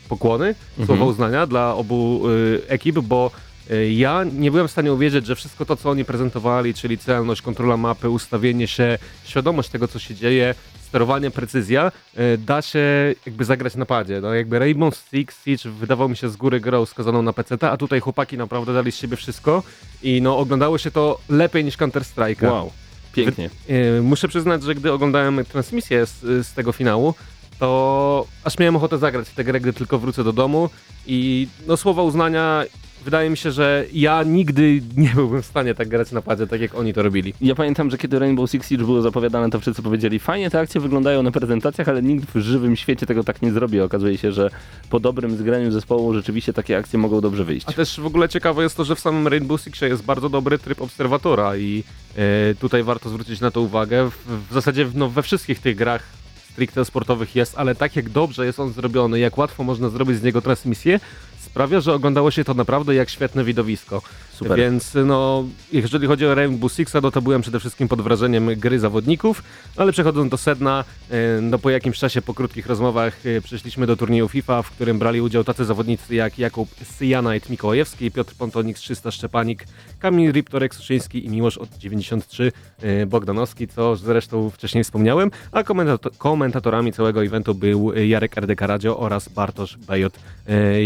[0.10, 3.32] pokłony, słowa uznania dla obu y, ekip, bo
[3.72, 7.42] y, ja nie byłem w stanie uwierzyć, że wszystko to, co oni prezentowali, czyli celność,
[7.42, 10.56] kontrola mapy, ustawienie się, świadomość tego, co się dzieje,
[10.92, 14.22] sterowanie, precyzja, y, da się jakby zagrać na padzie.
[14.22, 17.78] No jakby Rainbow Six Siege wydawał mi się z góry grą skazaną na PC, a
[17.78, 19.64] tutaj chłopaki naprawdę dali z siebie wszystko
[20.04, 22.52] i no oglądało się to lepiej niż Counter Strike'a.
[22.52, 22.72] Wow,
[23.14, 23.50] pięknie.
[23.68, 27.14] Yy, Muszę przyznać, że gdy oglądałem transmisję z, z tego finału,
[27.60, 30.70] to aż miałem ochotę zagrać w tę grę, gdy tylko wrócę do domu
[31.08, 32.64] i no słowa uznania,
[33.06, 36.62] wydaje mi się, że ja nigdy nie byłbym w stanie tak grać na padzie, tak
[36.62, 37.34] jak oni to robili.
[37.42, 40.82] Ja pamiętam, że kiedy Rainbow Six Siege było zapowiadane, to wszyscy powiedzieli, fajnie te akcje
[40.82, 43.82] wyglądają na prezentacjach, ale nikt w żywym świecie tego tak nie zrobi.
[43.82, 44.50] Okazuje się, że
[44.90, 47.66] po dobrym zgraniu zespołu rzeczywiście takie akcje mogą dobrze wyjść.
[47.70, 50.60] A też w ogóle ciekawe jest to, że w samym Rainbow Sixie jest bardzo dobry
[50.60, 51.84] tryb obserwatora i
[52.18, 54.10] e, tutaj warto zwrócić na to uwagę.
[54.10, 56.04] W, w zasadzie no, we wszystkich tych grach
[56.52, 60.24] stricte sportowych jest, ale tak jak dobrze jest on zrobiony, jak łatwo można zrobić z
[60.24, 61.00] niego transmisję,
[61.42, 64.02] sprawia, że oglądało się to naprawdę jak świetne widowisko.
[64.42, 64.58] Super.
[64.58, 68.80] Więc no, jeżeli chodzi o Rainbow Sixa, no to byłem przede wszystkim pod wrażeniem gry
[68.80, 69.44] zawodników,
[69.78, 73.98] ale przechodząc do sedna, e, no po jakimś czasie, po krótkich rozmowach e, przeszliśmy do
[73.98, 78.82] turnieju FIFA, w którym brali udział tacy zawodnicy jak Jakub Syjanajt Mikołajewski, Piotr Pontonik z
[78.82, 79.66] 300 Szczepanik,
[80.00, 86.18] Kamil Riptorek Suszyński i Miłosz od 93 e, Bogdanowski, co zresztą wcześniej wspomniałem, a komentato-
[86.18, 90.84] komentatorami całego eventu był Jarek RDK Radio oraz Bartosz Bejot e,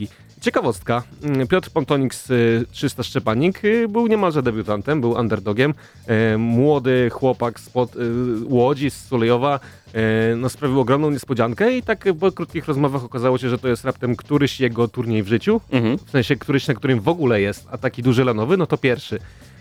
[0.00, 0.08] Jakubowski.
[0.40, 5.74] Ciekawostka, mm, Piotr Pontonik z y, 300 Szczepanik y, był niemalże debiutantem, był underdogiem.
[6.06, 7.98] E, Młody chłopak spod y,
[8.44, 9.60] Łodzi, z Sulejowa,
[10.36, 14.16] no, sprawił ogromną niespodziankę i tak po krótkich rozmowach okazało się, że to jest raptem
[14.16, 15.98] któryś jego turniej w życiu, Mhm.
[15.98, 19.18] w sensie któryś, na którym w ogóle jest, a taki duży lanowy, no to pierwszy.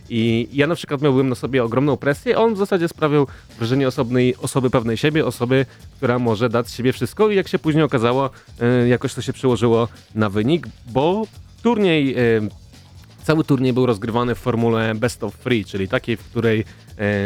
[0.09, 3.27] I ja na przykład miałbym na sobie ogromną presję, on w zasadzie sprawiał
[3.57, 5.65] wrażenie osobnej, osoby pewnej siebie, osoby,
[5.97, 7.29] która może dać z siebie wszystko.
[7.29, 8.29] I jak się później okazało,
[8.61, 11.27] e, jakoś to się przełożyło na wynik, bo
[11.63, 12.17] turniej, e,
[13.23, 16.65] cały turniej był rozgrywany w formule best of three, czyli takiej, w której e,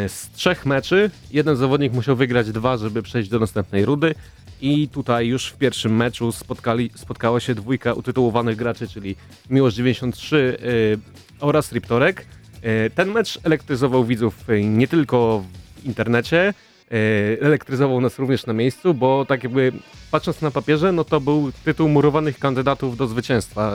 [0.10, 4.16] z trzech meczy jeden zawodnik musiał wygrać dwa, żeby przejść do następnej rudy
[4.62, 9.16] i tutaj już w pierwszym meczu spotkali, spotkała się dwójka utytułowanych graczy, czyli
[9.50, 12.26] Miłosz 93 e, oraz Riptorek.
[12.62, 15.44] E, Ten mecz elektryzował widzów e, nie tylko
[15.82, 16.54] w internecie.
[16.92, 16.94] E,
[17.42, 19.72] elektryzował nas również na miejscu, bo tak jakby
[20.12, 23.74] patrząc na papierze, no to był tytuł murowanych kandydatów do zwycięstwa.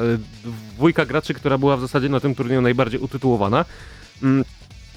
[0.76, 3.64] Dwójka graczy, która była w zasadzie na tym turnieju najbardziej utytułowana.
[4.22, 4.44] Mm,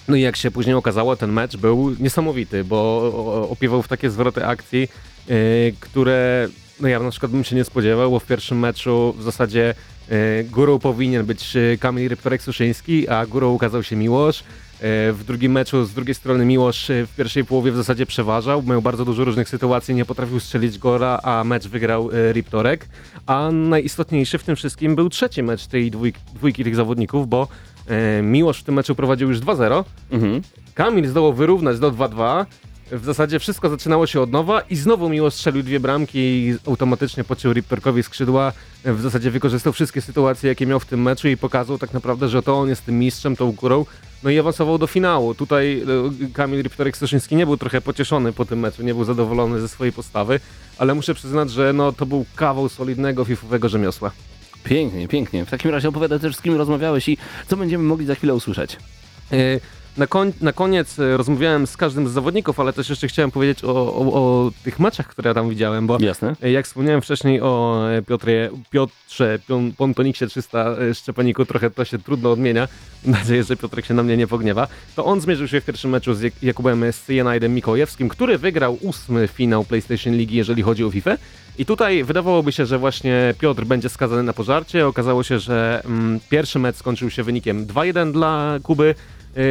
[0.07, 4.45] No i jak się później okazało, ten mecz był niesamowity, bo opiewał w takie zwroty
[4.45, 4.87] akcji,
[5.79, 6.47] które
[6.79, 9.73] no ja na przykład bym się nie spodziewał, bo w pierwszym meczu w zasadzie
[10.51, 14.39] górą powinien być e, Kamil Rybtorek-Suszyński, a górą ukazał się Miłosz.
[14.39, 14.43] E,
[15.13, 18.81] W drugim meczu z drugiej strony Miłosz e, w pierwszej połowie w zasadzie przeważał, miał
[18.81, 22.87] bardzo dużo różnych sytuacji, nie potrafił strzelić gora, a mecz wygrał e, Riptorek.
[23.25, 27.47] A najistotniejszy w tym wszystkim był trzeci mecz tej dwójki, dwójki tych zawodników, bo
[27.87, 30.41] e, Miłosz w tym meczu prowadził już 2-0, Mhm.
[30.73, 32.45] Kamil zdołał wyrównać do 2-2.
[32.91, 37.23] W zasadzie wszystko zaczynało się od nowa i znowu Miło strzelił dwie bramki i automatycznie
[37.23, 38.53] pociął Riptorkowi skrzydła.
[38.85, 42.41] W zasadzie wykorzystał wszystkie sytuacje, jakie miał w tym meczu i pokazał tak naprawdę, że
[42.41, 43.85] to on jest tym mistrzem, tą górą.
[44.23, 45.35] No i awansował do finału.
[45.35, 45.83] Tutaj
[46.27, 49.93] e, Kamil Riptorek-Stoszyński nie był trochę pocieszony po tym meczu, nie był zadowolony ze swojej
[49.93, 50.39] postawy,
[50.77, 54.11] ale muszę przyznać, że no, to był kawał solidnego fifowego rzemiosła.
[54.63, 55.45] Pięknie, pięknie.
[55.45, 57.17] W takim razie opowiadaj też, z kim rozmawiałeś i
[57.47, 58.77] co będziemy mogli za chwilę usłyszeć.
[59.31, 59.59] E,
[59.97, 63.63] Na, koń, na koniec e, rozmawiałem z każdym z zawodników, ale też jeszcze chciałem powiedzieć
[63.63, 66.35] o, o, o tych meczach, które ja tam widziałem, bo Jasne.
[66.43, 71.85] e, jak wspomniałem wcześniej o e, Piotrze, Piotrze Pion- Pontoniksie 300 e, Szczepaniku, trochę to
[71.85, 72.67] się trudno odmienia,
[73.05, 75.91] mam nadzieję, że Piotrek się na mnie nie pogniewa, to on zmierzył się w pierwszym
[75.91, 80.91] meczu z Jak- Jakubem Cyjanidem Mikołajewskim, który wygrał ósmy finał PlayStation Ligi, jeżeli chodzi o
[80.91, 81.17] FIFA.
[81.57, 84.87] I tutaj wydawałoby się, że właśnie Piotr będzie skazany na pożarcie.
[84.87, 88.95] Okazało się, że mm, pierwszy mecz skończył się wynikiem 2-1 dla Kuby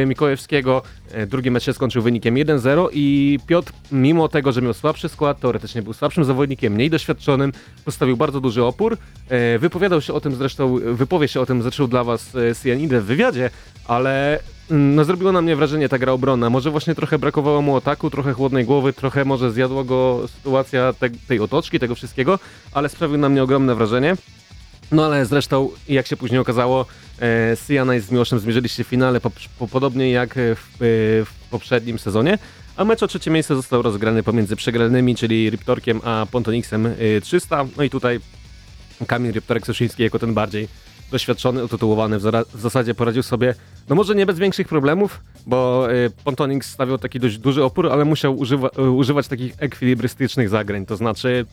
[0.07, 0.81] Mikołajewskiego.
[1.11, 5.39] E, Drugi mecz się skończył wynikiem 1-0 i Piotr, mimo tego, że miał słabszy skład,
[5.39, 7.51] teoretycznie był słabszym zawodnikiem, mniej doświadczonym,
[7.85, 8.97] postawił bardzo duży opór.
[9.29, 12.31] E, Wypowiadał się o tym zresztą, wypowie się o tym zresztą dla was
[12.61, 13.49] Cyanide w wywiadzie,
[13.87, 14.39] ale
[14.71, 16.49] mm, no, zrobiło na mnie wrażenie ta gra obronna.
[16.49, 21.09] Może właśnie trochę brakowało mu ataku, trochę chłodnej głowy, trochę może zjadła go sytuacja te,
[21.09, 22.39] tej otoczki, tego wszystkiego,
[22.73, 24.15] ale sprawił na mnie ogromne wrażenie.
[24.91, 26.85] No ale zresztą, jak się później okazało,
[27.19, 30.55] e, Cyanide z Miłoszem zmierzyli się w finale, po, po, podobnie jak w, e,
[31.25, 32.37] w poprzednim sezonie,
[32.77, 37.65] a mecz o trzecie miejsce został rozegrany pomiędzy przegranymi, czyli Riptorkiem a Pontonixem e, 300.
[37.77, 38.19] No i tutaj
[39.07, 40.67] Kamil Riptorek-Soszyński jako ten bardziej
[41.11, 42.23] doświadczony, utytułowany w,
[42.53, 43.55] w zasadzie poradził sobie,
[43.89, 48.05] no może nie bez większych problemów, bo y, Pontonix stawiał taki dość duży opór, ale
[48.05, 51.45] musiał używa- używać takich ekwilibrystycznych zagrań, to znaczy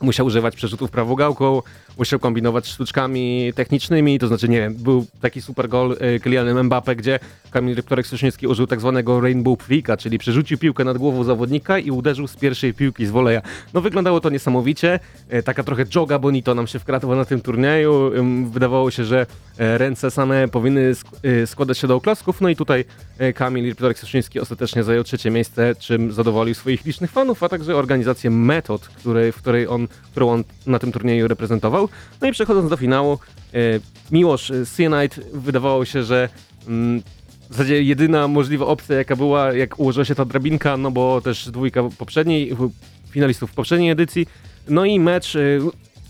[0.00, 1.62] musiał używać przerzutów prawogałką,
[1.98, 6.96] musiał kombinować sztuczkami technicznymi, to znaczy, nie wiem, był taki super gol y, Kylianem Mbappe,
[6.96, 7.18] gdzie
[7.50, 12.26] Kamil Rybtorek-Sośniewski użył tak zwanego rainbow flicka, czyli przerzucił piłkę nad głową zawodnika i uderzył
[12.28, 13.42] z pierwszej piłki z woleja.
[13.74, 15.00] No wyglądało to niesamowicie,
[15.32, 18.10] y, taka trochę joga bonito nam się wkradła na tym turnieju,
[18.50, 19.26] wydawało się, że
[19.58, 22.84] e, ręce same powinny sk- y, składać się do oklasków, no i tutaj
[23.18, 28.30] e, Kamil Rybtorek-Sośniewski ostatecznie zajął trzecie miejsce, czym zadowolił swoich licznych fanów, a także organizację
[28.30, 31.88] Metod, której, w której on, którą on na tym turnieju reprezentował.
[32.20, 33.18] No i przechodząc do finału,
[33.54, 33.58] e,
[34.10, 36.28] Miłosz e, Cyanide wydawało się, że
[36.68, 37.02] mm,
[37.50, 41.50] w zasadzie jedyna możliwa opcja, jaka była, jak ułożyła się ta drabinka, no bo też
[41.50, 42.56] dwójka poprzedniej,
[43.10, 44.26] finalistów poprzedniej edycji.
[44.68, 45.40] No i mecz, e,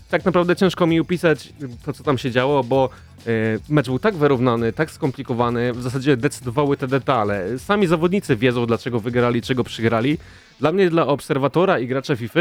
[0.09, 1.53] tak naprawdę ciężko mi opisać
[1.85, 2.89] to, co tam się działo, bo
[3.27, 3.29] e,
[3.69, 7.59] mecz był tak wyrównany, tak skomplikowany, w zasadzie decydowały te detale.
[7.59, 10.17] Sami zawodnicy wiedzą, dlaczego wygrali, czego przegrali.
[10.59, 12.39] Dla mnie, dla obserwatora i gracza FIFA,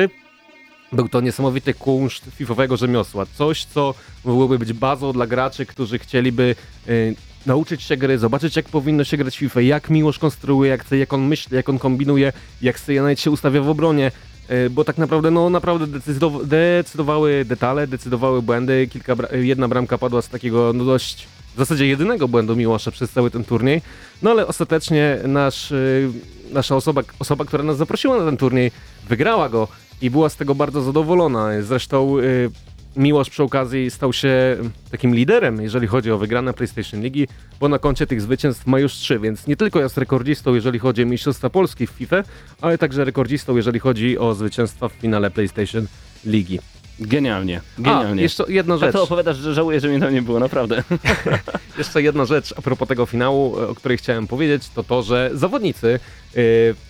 [0.92, 3.26] był to niesamowity kunszt fifowego rzemiosła.
[3.34, 6.54] Coś, co mogłoby być bazą dla graczy, którzy chcieliby
[6.88, 7.14] y,
[7.46, 11.12] nauczyć się gry, zobaczyć jak powinno się grać FIFA, jak Miłosz konstruuje, jak, chce, jak
[11.12, 12.32] on myśli, jak on kombinuje,
[12.62, 14.10] jak Cyjanite się ustawia w obronie.
[14.50, 18.88] y, Bo tak naprawdę, no naprawdę decydow- decydowały detale, decydowały błędy.
[18.92, 23.10] Kilka bra- jedna bramka padła z takiego no dość w zasadzie jedynego błędu Miłosza przez
[23.10, 23.82] cały ten turniej.
[24.22, 26.10] No ale ostatecznie nasz, y,
[26.52, 28.70] nasza osoba, osoba, która nas zaprosiła na ten turniej,
[29.08, 29.68] wygrała go
[30.02, 31.48] i była z tego bardzo zadowolona.
[31.62, 32.50] Zresztą y,
[32.96, 34.56] Miłosz przy okazji stał się
[34.90, 37.28] takim liderem, jeżeli chodzi o wygrane PlayStation Ligi,
[37.60, 41.02] bo na koncie tych zwycięstw ma już trzy, więc nie tylko jest rekordzistą, jeżeli chodzi
[41.02, 42.22] o Mistrzostwa Polski w FIFA,
[42.60, 45.86] ale także rekordzistą, jeżeli chodzi o zwycięstwa w finale PlayStation
[46.24, 46.58] Ligi.
[47.00, 48.22] Genialnie, A, genialnie.
[48.22, 48.92] jeszcze jedna A rzecz.
[48.92, 50.82] to opowiadasz, że żałuję, że mnie tam nie było, naprawdę.
[51.78, 55.86] Jeszcze jedna rzecz a propos tego finału, o której chciałem powiedzieć, to to, że zawodnicy
[55.86, 56.00] y,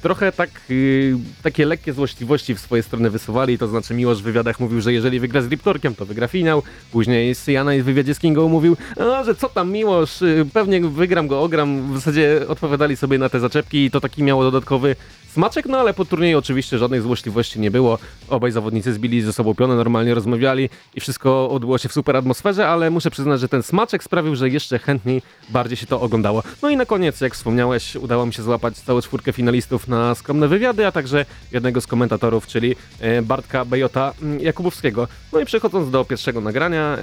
[0.02, 4.60] trochę tak, y, takie lekkie złośliwości w swoje strony wysuwali, to znaczy Miłosz w wywiadach
[4.60, 6.62] mówił, że jeżeli wygra z Riptorkiem, to wygra finał,
[6.92, 8.76] później Syjana w wywiadzie z Kingą mówił,
[9.24, 13.40] że co tam Miłosz, y, pewnie wygram go, ogram, w zasadzie odpowiadali sobie na te
[13.40, 14.96] zaczepki i to taki miało dodatkowy
[15.32, 19.54] smaczek, no ale po turnieju oczywiście żadnych złośliwości nie było, obaj zawodnicy zbili ze sobą
[19.54, 23.62] pionę, normalnie rozmawiali i wszystko odbyło się w super atmosferze, ale muszę przyznać, że ten
[23.62, 26.42] smaczek sprawił, że jeszcze chętniej bardziej się to oglądało.
[26.62, 30.14] No i na koniec, jak wspomniałeś, udało mi się złapać całą czwórkę dwójkę finalistów na
[30.14, 35.08] skromne wywiady, a także jednego z komentatorów, czyli e, Bartka Bejota mm, Jakubowskiego.
[35.32, 37.02] No i przechodząc do pierwszego nagrania, e,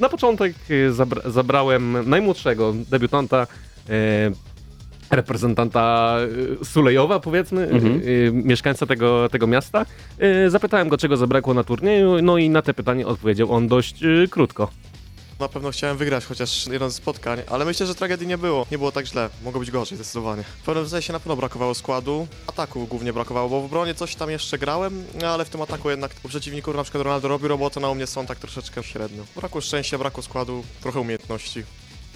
[0.00, 3.46] na początek e, zabra zabrałem najmłodszego debiutanta,
[5.10, 6.16] reprezentanta
[6.64, 8.00] Sulejowa, powiedzmy, Mhm.
[8.46, 9.86] mieszkańca tego, tego miasta.
[10.48, 14.70] Zapytałem go, czego zabrakło na turnieju, no i na te pytanie odpowiedział on dość krótko.
[15.40, 18.66] Na pewno chciałem wygrać chociaż jedno ze spotkań, ale myślę, że tragedii nie było.
[18.70, 20.42] Nie było tak źle, mogło być gorzej zdecydowanie.
[20.42, 24.30] W pewnym sensie na pewno brakowało składu, ataku głównie brakowało, bo w obronie coś tam
[24.30, 27.90] jeszcze grałem, ale w tym ataku jednak u przeciwników na przykład Ronaldo robi robotę, na
[27.90, 29.22] u mnie są tak troszeczkę średnio.
[29.36, 31.62] Brakło szczęścia, brakło składu, trochę umiejętności.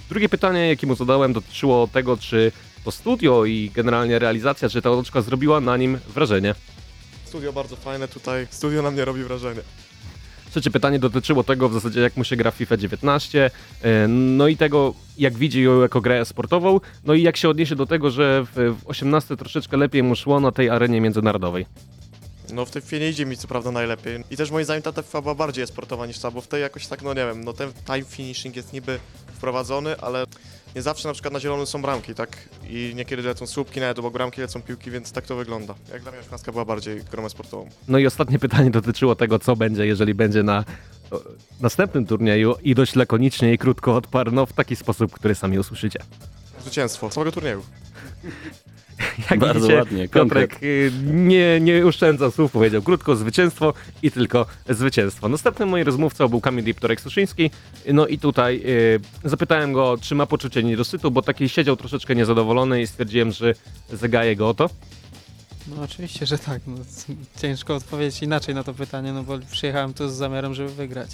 [0.09, 2.53] Drugie pytanie, jakie mu zadałem, dotyczyło tego, czy
[2.85, 6.55] to studio i generalnie realizacja, czy ta otoczka zrobiła na nim wrażenie.
[7.25, 9.61] Studio bardzo fajne tutaj, studio na mnie robi wrażenie.
[10.51, 13.51] Trzecie pytanie dotyczyło tego w zasadzie, jak mu się gra FIFA 19,
[13.83, 17.77] e, no i tego, jak widzi ją jako grę sportową, no i jak się odniesie
[17.77, 21.67] do tego, że w, w 18 troszeczkę lepiej mu szło na tej arenie międzynarodowej.
[22.53, 24.25] No w tej nie idzie mi co prawda najlepiej.
[24.31, 26.87] I też moim zdaniem ta FIFA była bardziej sportowa niż ta, bo w tej jakoś
[26.87, 28.99] tak, no nie wiem, no ten time finishing jest niby
[29.37, 30.25] wprowadzony, ale
[30.77, 32.37] nie zawsze na przykład na zielonym są bramki, tak?
[32.69, 35.75] I niekiedy lecą słupki nawet obok bramki, lecą piłki, więc tak to wygląda.
[35.93, 37.69] Jak dla mnie 18 była bardziej grą sportową.
[37.89, 40.65] No i ostatnie pytanie dotyczyło tego, co będzie, jeżeli będzie na
[41.11, 41.21] o,
[41.61, 45.99] następnym turnieju i dość lakonicznie i krótko odparł, no w taki sposób, który sami usłyszycie.
[46.63, 47.63] Zwycięstwo całego turnieju.
[49.31, 54.47] Jak Bardzo widzicie, ładnie, Piotrek y, nie, nie oszczędza słów, powiedział krótko zwycięstwo i tylko
[54.69, 55.29] zwycięstwo.
[55.29, 57.51] Następnym moim rozmówcą był Kamil Liptorek-Suszyński,
[57.93, 62.83] no i tutaj y, zapytałem go, czy ma poczucie niedosytu, bo taki siedział troszeczkę niezadowolony
[62.83, 63.55] i stwierdziłem, że
[63.93, 64.71] zagaję go o to.
[65.69, 66.63] No oczywiście, że tak.
[66.67, 66.77] No,
[67.41, 71.11] ciężko odpowiedzieć inaczej na to pytanie, no bo przyjechałem tu z zamiarem, żeby wygrać.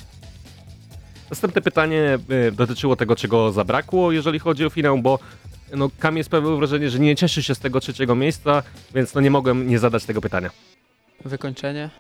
[1.31, 2.19] Następne pytanie
[2.49, 5.19] y, dotyczyło tego, czego zabrakło, jeżeli chodzi o finał, bo
[5.73, 8.63] no, Kamil sprawił wrażenie, że nie cieszy się z tego trzeciego miejsca,
[8.95, 10.51] więc no, nie mogłem nie zadać tego pytania.
[11.25, 11.91] Wykończenie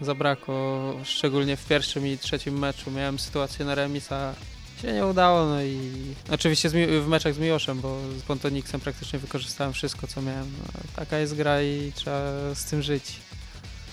[0.00, 2.90] zabrakło, szczególnie w pierwszym i trzecim meczu.
[2.90, 4.34] Miałem sytuację na remis, a
[4.82, 5.46] się nie udało.
[5.46, 5.78] No i
[6.30, 6.68] oczywiście
[7.00, 10.50] w meczach z Miłoszem, bo z Pontoniksem praktycznie wykorzystałem wszystko, co miałem.
[10.58, 12.20] No, taka jest gra i trzeba
[12.54, 13.20] z tym żyć.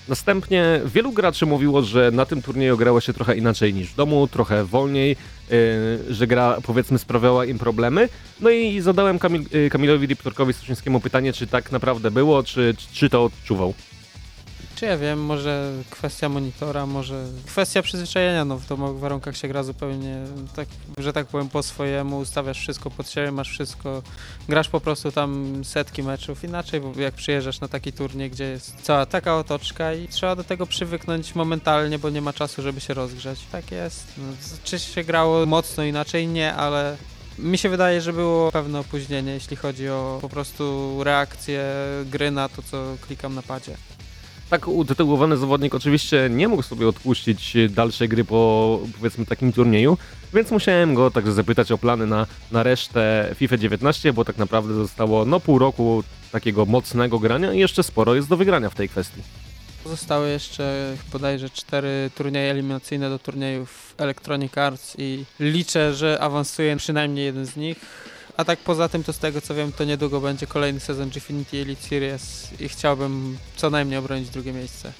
[0.08, 4.28] Następnie wielu graczy mówiło, że na tym turnieju grało się trochę inaczej niż w domu,
[4.28, 5.10] trochę wolniej,
[5.50, 8.10] yy, że gra powiedzmy sprawiała im problemy.
[8.40, 13.10] No i zadałem Kamil, yy, Kamilowi Liptorkowi Suszyńskiemu pytanie, czy tak naprawdę było, czy, czy
[13.10, 13.74] to odczuwał.
[14.82, 19.64] Czy ja wiem, może kwestia monitora, może kwestia przyzwyczajenia, no w domowych warunkach się gra
[19.64, 20.18] zupełnie,
[20.56, 20.68] tak,
[20.98, 24.04] że tak powiem, po swojemu, ustawiasz wszystko pod siebie, masz wszystko,
[24.50, 29.06] grasz po prostu tam setki meczów, inaczej jak przyjeżdżasz na taki turniej, gdzie jest cała
[29.06, 33.40] taka otoczka i trzeba do tego przywyknąć momentalnie, bo nie ma czasu, żeby się rozgrzać.
[33.52, 34.08] Tak jest.
[34.18, 34.24] No,
[34.64, 36.28] czy się grało mocno inaczej?
[36.28, 36.98] Nie, ale
[37.40, 41.64] mi się wydaje, że było pewne opóźnienie, jeśli chodzi o po prostu reakcję
[42.06, 43.78] gry na to, co klikam na padzie.
[44.52, 49.98] Tak utytułowany zawodnik oczywiście nie mógł sobie odpuścić dalszej gry po powiedzmy takim turnieju,
[50.34, 54.74] więc musiałem go także zapytać o plany na, na resztę FIFA 19, bo tak naprawdę
[54.74, 58.90] zostało no pół roku takiego mocnego grania i jeszcze sporo jest do wygrania w tej
[58.90, 59.22] kwestii.
[59.86, 67.26] Zostały jeszcze bodajże cztery turnieje eliminacyjne do turniejów Electronic Arts i liczę, że awansuje przynajmniej
[67.26, 67.78] jeden z nich.
[68.42, 71.62] A tak poza tym, to z tego co wiem, to niedługo będzie kolejny sezon Gfinity
[71.62, 74.94] Elite Series i chciałbym co najmniej obronić drugie miejsce.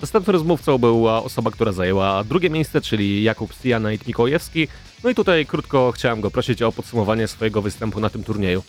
[0.00, 4.68] Następnym rozmówcą była osoba, która zajęła drugie miejsce, czyli Jakub Stianajt Mikołajewski.
[5.04, 8.62] No i tutaj krótko chciałem go prosić o podsumowanie swojego występu na tym turnieju.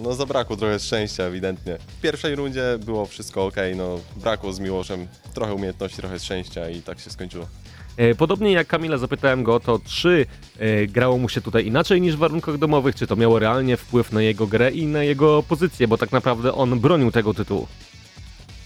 [0.00, 1.78] No zabrakło trochę szczęścia ewidentnie.
[1.98, 6.82] W pierwszej rundzie było wszystko ok, no brakło z Miłoszem trochę umiejętności, trochę szczęścia i
[6.82, 7.46] tak się skończyło.
[7.98, 10.26] E, Podobnie jak Kamila zapytałem go o to, czy
[10.58, 14.12] e, grało mu się tutaj inaczej niż w warunkach domowych, czy to miało realnie wpływ
[14.12, 17.66] na jego grę i na jego pozycję, bo tak naprawdę on bronił tego tytułu.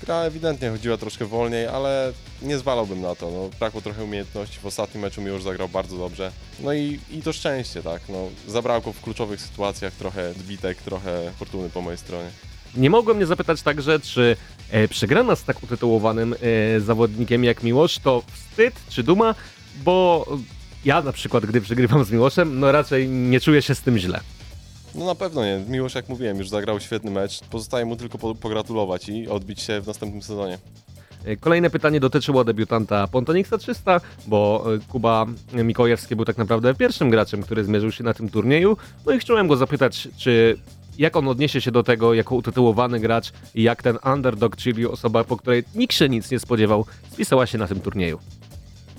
[0.01, 2.13] Gra ewidentnie chodziła troszkę wolniej, ale
[2.43, 3.31] nie zwalałbym na to.
[3.31, 4.59] No, brakło trochę umiejętności.
[4.59, 6.33] W ostatnim meczu Miłosz zagrał bardzo dobrze.
[6.61, 8.03] No i, i to szczęście, tak.
[8.09, 12.31] No, zabrakło w kluczowych sytuacjach trochę zbitek, trochę fortuny po mojej stronie.
[12.77, 14.37] Nie mogłem nie zapytać także, czy
[14.71, 16.35] e, przegrana z tak utytułowanym
[16.77, 19.35] e, zawodnikiem jak Miłosz to wstyd czy duma,
[19.85, 20.27] bo
[20.85, 24.21] ja na przykład, gdy przegrywam z Miłoszem, no raczej nie czuję się z tym źle.
[24.95, 25.65] No na pewno nie.
[25.69, 27.41] Miłosz, jak mówiłem, już zagrał świetny mecz.
[27.51, 30.59] Pozostaje mu tylko po, pogratulować i odbić się w następnym sezonie.
[31.25, 37.11] E, Kolejne pytanie dotyczyło debiutanta Pontonixa 300, bo e, Kuba Mikołajewski był tak naprawdę pierwszym
[37.11, 38.77] graczem, który zmierzył się na tym turnieju.
[39.07, 40.59] No i chciałem go zapytać, czy
[40.99, 45.25] jak on odniesie się do tego jako utytułowany gracz i jak ten underdog, czyli osoba,
[45.25, 48.19] po której nikt się nic nie spodziewał, spisała się na tym turnieju.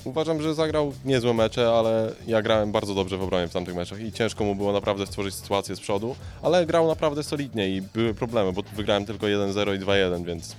[0.03, 4.01] Uważam, że zagrał niezłe mecze, ale ja grałem bardzo dobrze w obronie w tamtych meczach
[4.01, 8.13] i ciężko mu było naprawdę stworzyć sytuację z przodu, ale grał naprawdę solidnie i były
[8.13, 10.55] problemy, bo wygrałem tylko 1-0 i 2-1, więc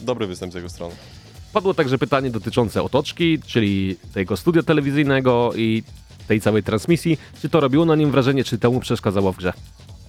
[0.00, 0.94] dobry występ z jego strony.
[1.52, 5.82] Padło także pytanie dotyczące otoczki, czyli tego studia telewizyjnego i
[6.28, 7.18] tej całej transmisji.
[7.42, 9.52] Czy to robiło na nim wrażenie, czy temu przeszkadzało w grze?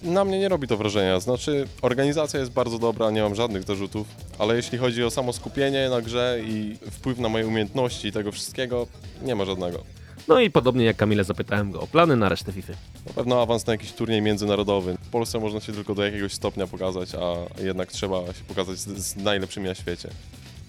[0.02, 4.06] Na mnie nie robi to wrażenia, znaczy organizacja jest bardzo dobra, nie mam żadnych zarzutów,
[4.38, 8.32] ale jeśli chodzi o samo skupienie na grze i wpływ na moje umiejętności i tego
[8.32, 8.86] wszystkiego,
[9.22, 9.84] nie ma żadnego.
[10.28, 12.72] No i podobnie jak Kamile zapytałem go o plany na resztę FIFA.
[13.06, 14.96] Na pewno awans na jakiś turniej międzynarodowy.
[15.02, 18.86] W Polsce można się tylko do jakiegoś stopnia pokazać, a jednak trzeba się pokazać z,
[18.86, 20.08] z najlepszymi na świecie.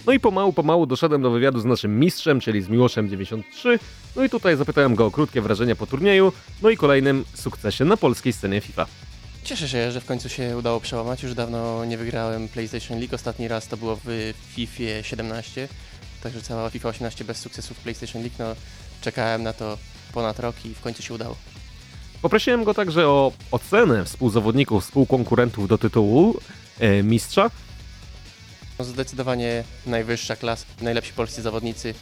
[0.05, 3.79] No i pomału, pomału doszedłem do wywiadu z naszym mistrzem, czyli z Miłoszem 93.
[4.15, 7.97] No i tutaj zapytałem go o krótkie wrażenia po turnieju, no i kolejnym sukcesie na
[7.97, 8.85] polskiej scenie FIFA.
[9.47, 11.23] Cieszę się, że w końcu się udało przełamać.
[11.23, 13.15] Już dawno nie wygrałem PlayStation League.
[13.15, 15.67] Ostatni raz to było w FIFA 17.
[16.23, 18.35] Także cała FIFA 18 bez sukcesu w PlayStation League.
[18.39, 18.45] No,
[19.01, 19.77] czekałem na to
[20.13, 21.35] ponad rok i w końcu się udało.
[22.21, 26.39] Poprosiłem go także o ocenę współzawodników, współkonkurentów do tytułu
[26.79, 27.51] e, mistrza.
[28.79, 30.65] No, zdecydowanie najwyższa klasa.
[30.81, 31.93] Najlepsi polscy zawodnicy.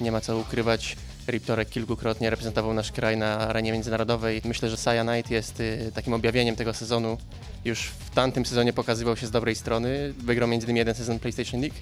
[0.00, 0.96] Nie ma co ukrywać.
[1.28, 4.42] Riptorek kilkukrotnie reprezentował nasz kraj na arenie międzynarodowej.
[4.44, 7.18] Myślę, że Knight jest y, takim objawieniem tego sezonu.
[7.64, 10.14] Już w tamtym sezonie pokazywał się z dobrej strony.
[10.18, 11.76] Wygrał między innymi jeden sezon PlayStation League,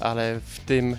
[0.00, 0.96] ale w tym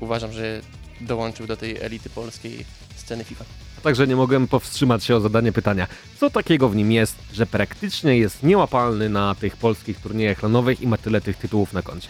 [0.00, 0.60] uważam, że
[1.00, 2.64] dołączył do tej elity polskiej
[2.96, 3.44] sceny FIFA.
[3.82, 5.86] Także nie mogłem powstrzymać się o zadanie pytania,
[6.20, 10.86] co takiego w nim jest, że praktycznie jest niełapalny na tych polskich turniejach lanowych i
[10.86, 12.08] ma tyle tych tytułów na koncie.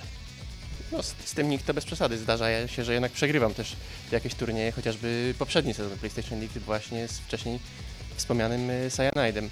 [0.97, 2.19] No, z, z tym nikt to bez przesady.
[2.19, 3.77] Zdarza się, że jednak przegrywam też
[4.13, 7.59] jakieś turnieje, chociażby poprzedni sezon PlayStation League właśnie z wcześniej
[8.17, 9.51] wspomnianym y, Cyanidem.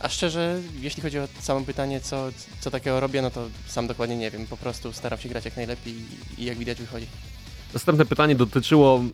[0.00, 2.28] A szczerze, jeśli chodzi o samo pytanie, co,
[2.60, 4.46] co takiego robię, no to sam dokładnie nie wiem.
[4.46, 7.06] Po prostu staram się grać jak najlepiej i, i jak widać wychodzi.
[7.74, 9.04] Następne pytanie dotyczyło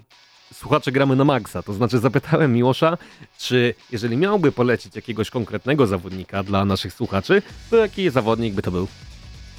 [0.55, 2.99] słuchacze gramy na maksa, to znaczy zapytałem Miłosza,
[3.39, 8.71] czy jeżeli miałby polecić jakiegoś konkretnego zawodnika dla naszych słuchaczy, to jaki zawodnik by to
[8.71, 8.89] był?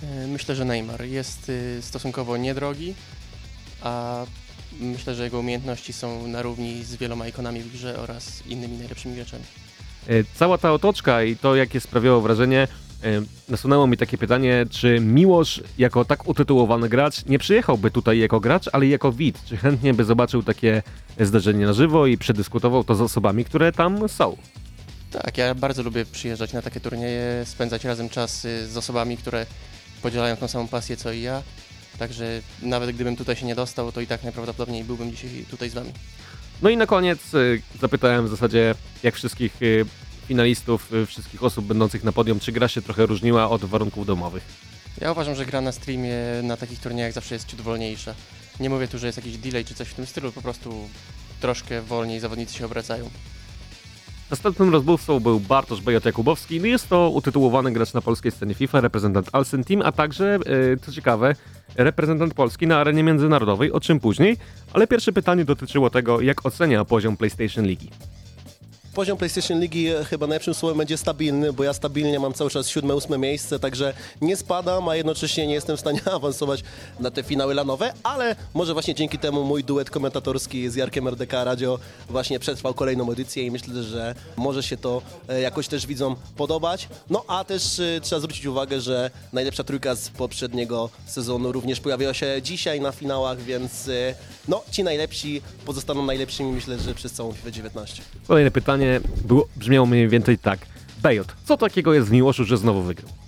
[0.04, 2.94] E, Myślę, że Neymar jest y, stosunkowo niedrogi,
[3.82, 4.26] a
[4.80, 9.16] myślę, że jego umiejętności są na równi z wieloma ikonami w grze oraz innymi najlepszymi
[9.16, 9.44] graczami.
[10.08, 12.68] E, Cała ta otoczka i to, jakie sprawiało wrażenie,
[13.04, 13.08] e,
[13.50, 18.66] nasunęło mi takie pytanie, czy Miłosz, jako tak utytułowany gracz, nie przyjechałby tutaj jako gracz,
[18.74, 19.44] ale jako widz?
[19.46, 20.84] Czy chętnie by zobaczył takie
[21.20, 24.38] zdarzenie na żywo i przedyskutował to z osobami, które tam są?
[25.12, 29.46] Tak, ja bardzo lubię przyjeżdżać na takie turnieje, spędzać razem czas y, z osobami, które
[30.02, 31.44] podzielają tą samą pasję co i ja.
[32.00, 35.74] Także nawet gdybym tutaj się nie dostał, to i tak najprawdopodobniej byłbym dzisiaj tutaj z
[35.74, 35.94] wami.
[36.62, 39.86] No i na koniec y, zapytałem w zasadzie, jak wszystkich y,
[40.28, 44.44] finalistów, y, wszystkich osób będących na podium, czy gra się trochę różniła od warunków domowych?
[45.02, 48.14] Ja uważam, że gra na streamie na takich turniejach zawsze jest ciut wolniejsza.
[48.60, 50.90] Nie mówię tu, że jest jakiś delay czy coś w tym stylu, po prostu
[51.40, 53.10] troszkę wolniej zawodnicy się obracają.
[54.32, 56.60] Następnym rozmówcą był Bartosz Bejot Jakubowski.
[56.60, 60.40] No jest to utytułowany gracz na polskiej scenie FIFA, reprezentant Alsen Team, a także,
[60.74, 61.36] e, co ciekawe,
[61.76, 64.38] reprezentant Polski na arenie międzynarodowej, o czym później.
[64.74, 67.86] Ale pierwsze pytanie dotyczyło tego, jak ocenia poziom PlayStation League.
[68.94, 72.96] Poziom PlayStation League chyba najlepszym słowem będzie stabilny, bo ja stabilnie mam cały czas siódme,
[72.96, 76.64] ósme miejsce, także nie spadam, a jednocześnie nie jestem w stanie awansować
[77.00, 81.44] na te finały lanowe, ale może właśnie dzięki temu mój duet komentatorski z Jarkiem RDK
[81.44, 81.80] Radio
[82.10, 86.88] właśnie przetrwał kolejną edycję i myślę, że może się to e, jakoś też widzom podobać.
[87.10, 92.14] No a też e, trzeba zwrócić uwagę, że najlepsza trójka z poprzedniego sezonu również pojawiła
[92.14, 94.16] się dzisiaj na finałach, więc e,
[94.48, 98.04] no ci najlepsi pozostaną najlepszymi myślę, że przez całą FIFA 19.
[98.28, 98.79] Kolejne pytanie
[99.28, 100.60] było, brzmiało mniej więcej tak.
[101.02, 103.19] Bejot, co takiego jest w Miłoszu, że znowu wygrał?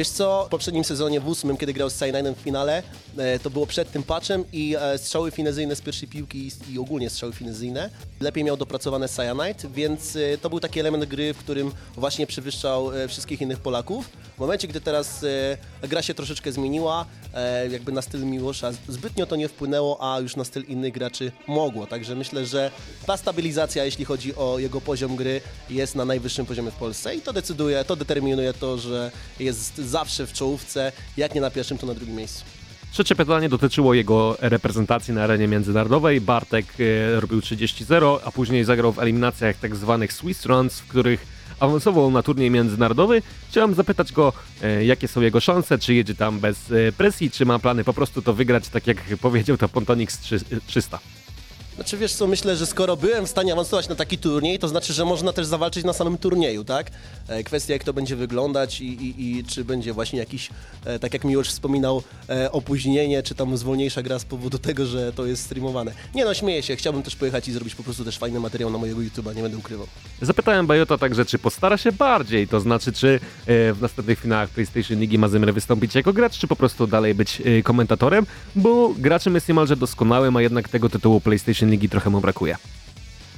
[0.00, 2.82] Wiesz co, w poprzednim sezonie w ósmym, kiedy grał z Cyanidem w finale,
[3.16, 6.78] e, to było przed tym patchem i e, strzały finezyjne z pierwszej piłki i, i
[6.78, 7.90] ogólnie strzały finezyjne
[8.20, 12.96] lepiej miał dopracowane Cyanide, więc e, to był taki element gry, w którym właśnie przewyższał
[12.96, 14.08] e, wszystkich innych Polaków.
[14.36, 15.24] W momencie, gdy teraz
[15.82, 20.20] e, gra się troszeczkę zmieniła, e, jakby na styl Miłosza zbytnio to nie wpłynęło, a
[20.20, 21.86] już na styl innych graczy mogło.
[21.86, 22.70] Także myślę, że
[23.06, 25.40] ta stabilizacja, jeśli chodzi o jego poziom gry,
[25.70, 30.26] jest na najwyższym poziomie w Polsce i to decyduje, to determinuje to, że jest zawsze
[30.26, 32.44] w czołówce, jak nie na pierwszym, to na drugim miejscu.
[32.92, 36.20] Trzecie pytanie dotyczyło jego reprezentacji na arenie międzynarodowej.
[36.20, 41.26] Bartek e, robił 30-0, a później zagrał w eliminacjach tak zwanych Swiss Runs, w których
[41.60, 43.22] awansował na turniej międzynarodowy.
[43.50, 44.32] Chciałem zapytać go,
[44.62, 47.92] e, jakie są jego szanse, czy jedzie tam bez e, presji, czy ma plany po
[47.92, 50.18] prostu to wygrać, tak jak powiedział to Pontonix
[50.66, 50.98] 300.
[51.74, 54.92] Znaczy wiesz co, myślę, że skoro byłem w stanie awansować na taki turniej, to znaczy,
[54.92, 56.90] że można też zawalczyć na samym turnieju, tak?
[57.28, 60.50] E, Kwestia jak to będzie wyglądać i, i, i czy będzie właśnie jakiś,
[60.84, 65.12] e, tak jak Miłosz wspominał, e, opóźnienie, czy tam zwolniejsza gra z powodu tego, że
[65.12, 65.92] to jest streamowane.
[66.14, 68.78] Nie no, śmieję się, chciałbym też pojechać i zrobić po prostu też fajny materiał na
[68.78, 69.86] mojego YouTube'a, nie będę ukrywał.
[70.22, 75.00] Zapytałem Bajota także, czy postara się bardziej, to znaczy, czy e, w następnych finałach PlayStation
[75.00, 79.34] Ligi ma zamiar wystąpić jako gracz, czy po prostu dalej być e, komentatorem, bo graczem
[79.34, 82.56] jest niemalże doskonałym, a jednak tego tytułu PlayStation Ligi trochę mu brakuje.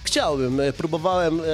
[0.05, 0.61] Chciałbym.
[0.61, 1.45] E, Próbowałem, e,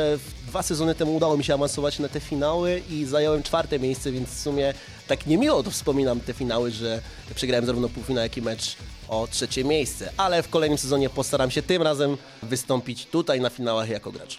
[0.47, 4.29] dwa sezony temu udało mi się awansować na te finały i zająłem czwarte miejsce, więc
[4.29, 4.75] w sumie
[5.07, 7.01] tak niemiło to wspominam te finały, że
[7.35, 8.77] przegrałem zarówno półfinał, jak i mecz
[9.09, 10.13] o trzecie miejsce.
[10.17, 14.39] Ale w kolejnym sezonie postaram się tym razem wystąpić tutaj na finałach jako gracz.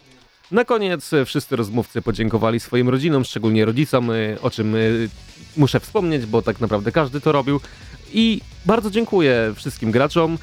[0.51, 4.79] Na koniec e, wszyscy rozmówcy podziękowali swoim rodzinom, szczególnie rodzicom, e, o czym e,
[5.57, 7.59] muszę wspomnieć, bo tak naprawdę każdy to robił.
[8.13, 10.37] I bardzo dziękuję wszystkim graczom,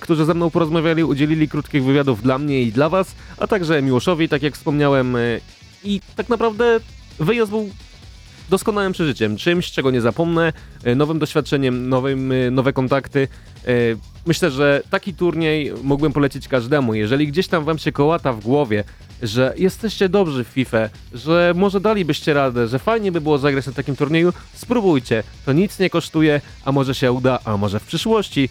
[0.00, 4.28] którzy ze mną porozmawiali, udzielili krótkich wywiadów dla mnie i dla Was, a także Miłoszowi,
[4.28, 5.16] tak jak wspomniałem.
[5.84, 6.80] I tak naprawdę
[7.18, 7.70] wyjazd był
[8.50, 10.52] doskonałym przeżyciem, czymś, czego nie zapomnę,
[10.96, 13.28] nowym doświadczeniem, nowym, nowe kontakty.
[14.26, 16.94] Myślę, że taki turniej mógłbym polecić każdemu.
[16.94, 18.84] Jeżeli gdzieś tam wam się kołata w głowie,
[19.22, 23.72] że jesteście dobrzy w FIFA, że może dalibyście radę, że fajnie by było zagrać na
[23.72, 25.22] takim turnieju, spróbujcie.
[25.46, 28.48] To nic nie kosztuje, a może się uda, a może w przyszłości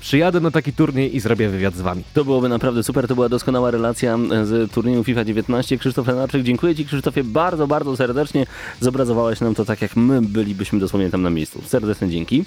[0.00, 2.02] przyjadę na taki turniej i zrobię wywiad z wami.
[2.14, 5.78] To byłoby naprawdę super, to była doskonała relacja z turnieju FIFA 19.
[5.78, 8.46] Krzysztof Lenarczyk, dziękuję Ci Krzysztofie bardzo, bardzo serdecznie.
[8.80, 11.62] Zobrazowałeś nam to tak, jak my bylibyśmy dosłownie tam na miejscu.
[11.66, 12.44] Serdeczne dzięki.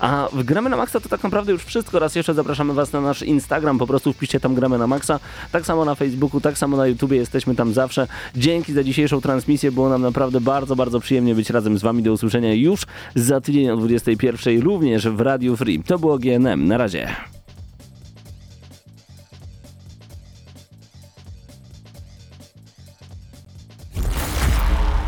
[0.00, 1.98] A w Gramy na Maxa to tak naprawdę już wszystko.
[1.98, 5.20] Raz jeszcze zapraszamy Was na nasz Instagram, po prostu wpiszcie tam Gramy na Maxa.
[5.52, 8.06] Tak samo na Facebooku, tak samo na YouTubie, jesteśmy tam zawsze.
[8.36, 12.02] Dzięki za dzisiejszą transmisję, było nam naprawdę bardzo, bardzo przyjemnie być razem z Wami.
[12.02, 15.82] Do usłyszenia już za tydzień o 21.00 również w Radio Free.
[15.82, 16.18] To było
[16.50, 17.16] GNM, na razie.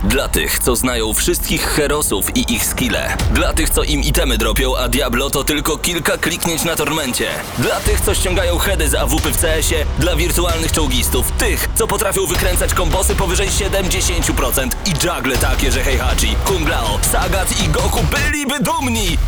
[0.04, 3.16] Dla tych, co znają wszystkich herosów i ich skille.
[3.34, 7.28] Dla tych, co im itemy dropią, a Diablo to tylko kilka kliknięć na tormencie.
[7.58, 9.86] Dla tych, co ściągają heady z AWP w CS-ie.
[9.98, 11.32] Dla wirtualnych czołgistów.
[11.32, 17.60] Tych, co potrafią wykręcać kombosy powyżej 70% i juggle takie, że Heihachi, Kung Lao, Sagat
[17.64, 19.18] i Goku byliby dumni.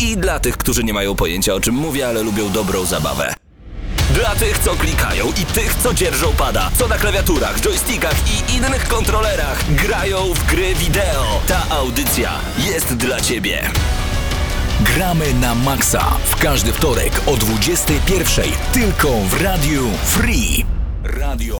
[0.00, 3.34] I dla tych, którzy nie mają pojęcia o czym mówię, ale lubią dobrą zabawę.
[4.14, 8.88] Dla tych, co klikają i tych, co dzierżą pada, co na klawiaturach, joystickach i innych
[8.88, 11.40] kontrolerach grają w gry wideo.
[11.48, 13.70] Ta audycja jest dla Ciebie.
[14.80, 20.64] Gramy na maksa w każdy wtorek o 21.00 tylko w Radiu Free.
[21.04, 21.48] Radio